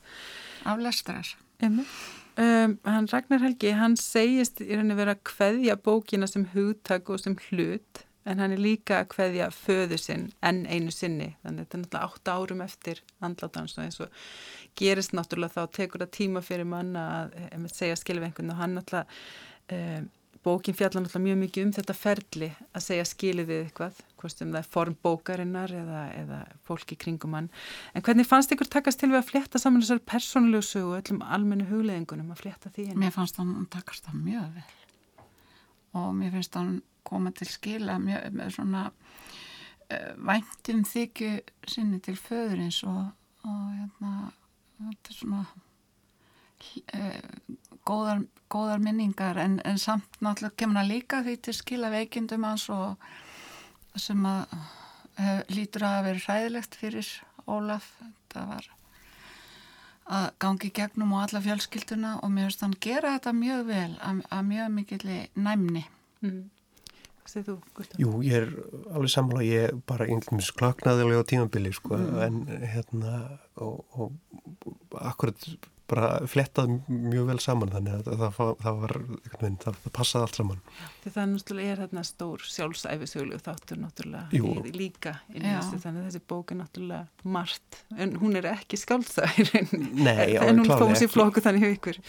[0.64, 1.28] af lestrar.
[1.59, 7.18] Um, hann Ragnar Helgi, hann segist í rauninni vera að kveðja bókina sem hugtak og
[7.18, 11.64] sem hlut en hann er líka að kveðja föðu sinn enn einu sinni, þannig að
[11.64, 14.20] þetta er náttúrulega átta árum eftir andlátans og eins og
[14.78, 18.78] gerist náttúrulega þá tekur það tíma fyrir manna að um, segja skilf einhvern og hann
[18.78, 20.09] náttúrulega um,
[20.45, 24.51] bókin fjallar náttúrulega mjög mikið um þetta ferli að segja skilið við eitthvað hvort sem
[24.53, 27.51] það er form bókarinnar eða, eða fólki kringum hann
[27.93, 31.22] en hvernig fannst ykkur takast til við að flétta saman þessar persónulegu sögu og öllum
[31.26, 33.01] almennu hugleðingunum að flétta því inn?
[33.03, 34.66] Mér fannst hann takast það mjög vel
[35.99, 36.74] og mér finnst hann
[37.09, 41.32] koma til skila mjög, með svona uh, væntum þykju
[41.68, 43.09] sinni til föðurins og,
[43.49, 44.12] og hérna
[44.78, 45.47] þetta er svona
[47.88, 52.68] góðar, góðar minningar en, en samt náttúrulega kemur hann líka því til skila veikindum hans
[52.72, 52.96] og
[53.98, 57.14] sem að uh, lítur að hafa verið hræðilegt fyrir
[57.48, 57.86] Ólaf
[58.28, 58.66] það var
[60.09, 64.22] að gangi gegnum og alla fjölskylduna og mér finnst hann gera þetta mjög vel að,
[64.32, 65.84] að mjög mikill næmni.
[66.24, 66.46] Mm.
[67.28, 67.98] Þú, Gustaf?
[68.00, 68.46] Jú, ég er
[68.96, 72.38] alveg sammála, ég bara einhvern veginn klaknaðilega á tímabili, sko, en
[72.72, 73.18] hérna,
[73.61, 75.44] og, og akkurat
[75.89, 79.95] bara flettað mjög vel saman, þannig að það, það, það var, einhvern veginn, það, það
[79.99, 80.62] passaði allt saman.
[81.05, 84.51] Því það náttúrulega er hérna stór sjálfsæfisöglu þáttur náttúrulega Jú.
[84.62, 85.61] í, líka inn í Já.
[85.62, 90.61] þessu þannig að þessi bók er náttúrulega margt en hún er ekki Nei, alveg en
[90.61, 91.14] hún klárlega fóð sér ekki.
[91.14, 92.03] flokku þannig hjá ykkur.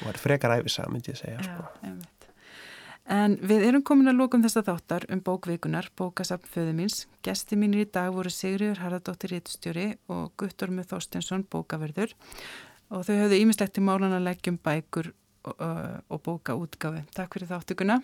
[0.00, 1.68] Það var frekar æfisa, myndi ég segja, sko.
[1.84, 2.20] einmitt.
[3.10, 7.00] En við erum komin að lókum þessa þáttar um bókvikunar, bókasafn föðu míns.
[7.26, 12.14] Gesti mínir í dag voru Sigriður Harðardóttir Ítstjóri og Guttormur Þorstensson bókaverður
[12.90, 15.12] og þau höfðu ímislegt til málan að leggjum bækur
[15.48, 15.60] og,
[16.10, 17.04] og bóka útgafu.
[17.16, 18.00] Takk fyrir þáttökuna.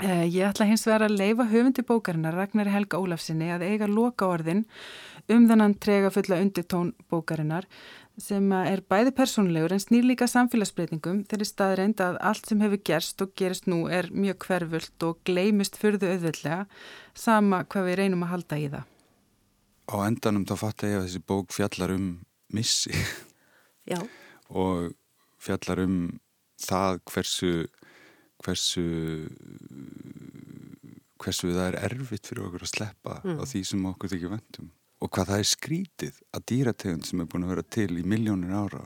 [0.00, 4.26] Eh, Ég ætla hins vegar að leifa höfundi bókarinnar Ragnari Helga Ólafsinni að eiga loka
[4.28, 4.66] orðin
[5.32, 7.64] um þennan trega fulla undirtón bókarinnar
[8.20, 13.24] sem er bæði persónulegur en snýr líka samfélagsbreytingum þeirri staðreind að allt sem hefur gerst
[13.24, 16.62] og gerist nú er mjög hverfult og gleymist fyrðu auðvöldlega
[17.16, 18.84] sama hvað við reynum að halda í það.
[19.86, 22.08] Á endanum þá fatt ég að þessi bók fjallar um
[22.52, 22.92] missi
[23.86, 24.00] Já.
[24.50, 24.94] og
[25.42, 25.98] fjallar um
[26.60, 27.52] það hversu
[28.44, 28.86] hversu
[31.22, 34.72] hversu það er erfitt fyrir okkur að sleppa á því sem okkur þykir vendum
[35.04, 38.54] og hvað það er skrítið að dýrategund sem er búin að vera til í miljónir
[38.56, 38.84] ára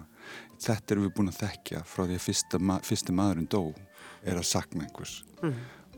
[0.60, 3.62] þetta erum við búin að þekkja frá því að fyrsta, ma fyrsti maðurinn dó
[4.20, 5.20] er að sakna einhvers.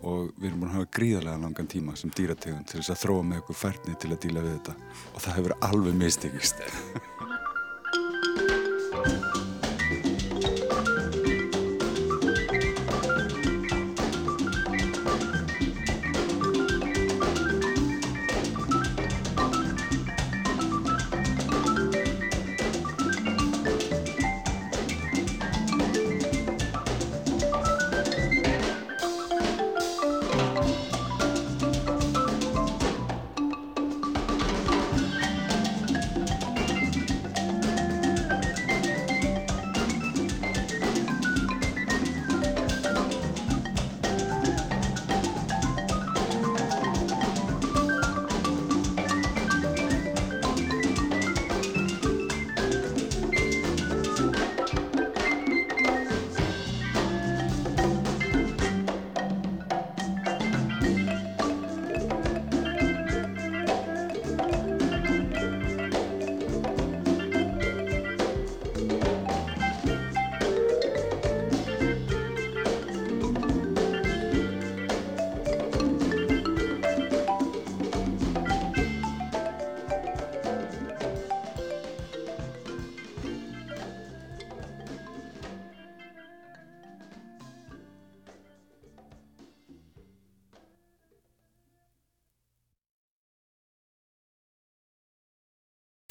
[0.03, 3.27] Og við erum búin að hafa gríðarlega langan tíma sem dýrategund til þess að þróa
[3.29, 4.75] með okkur færni til að díla við þetta.
[5.13, 6.65] Og það hefur alveg mistekist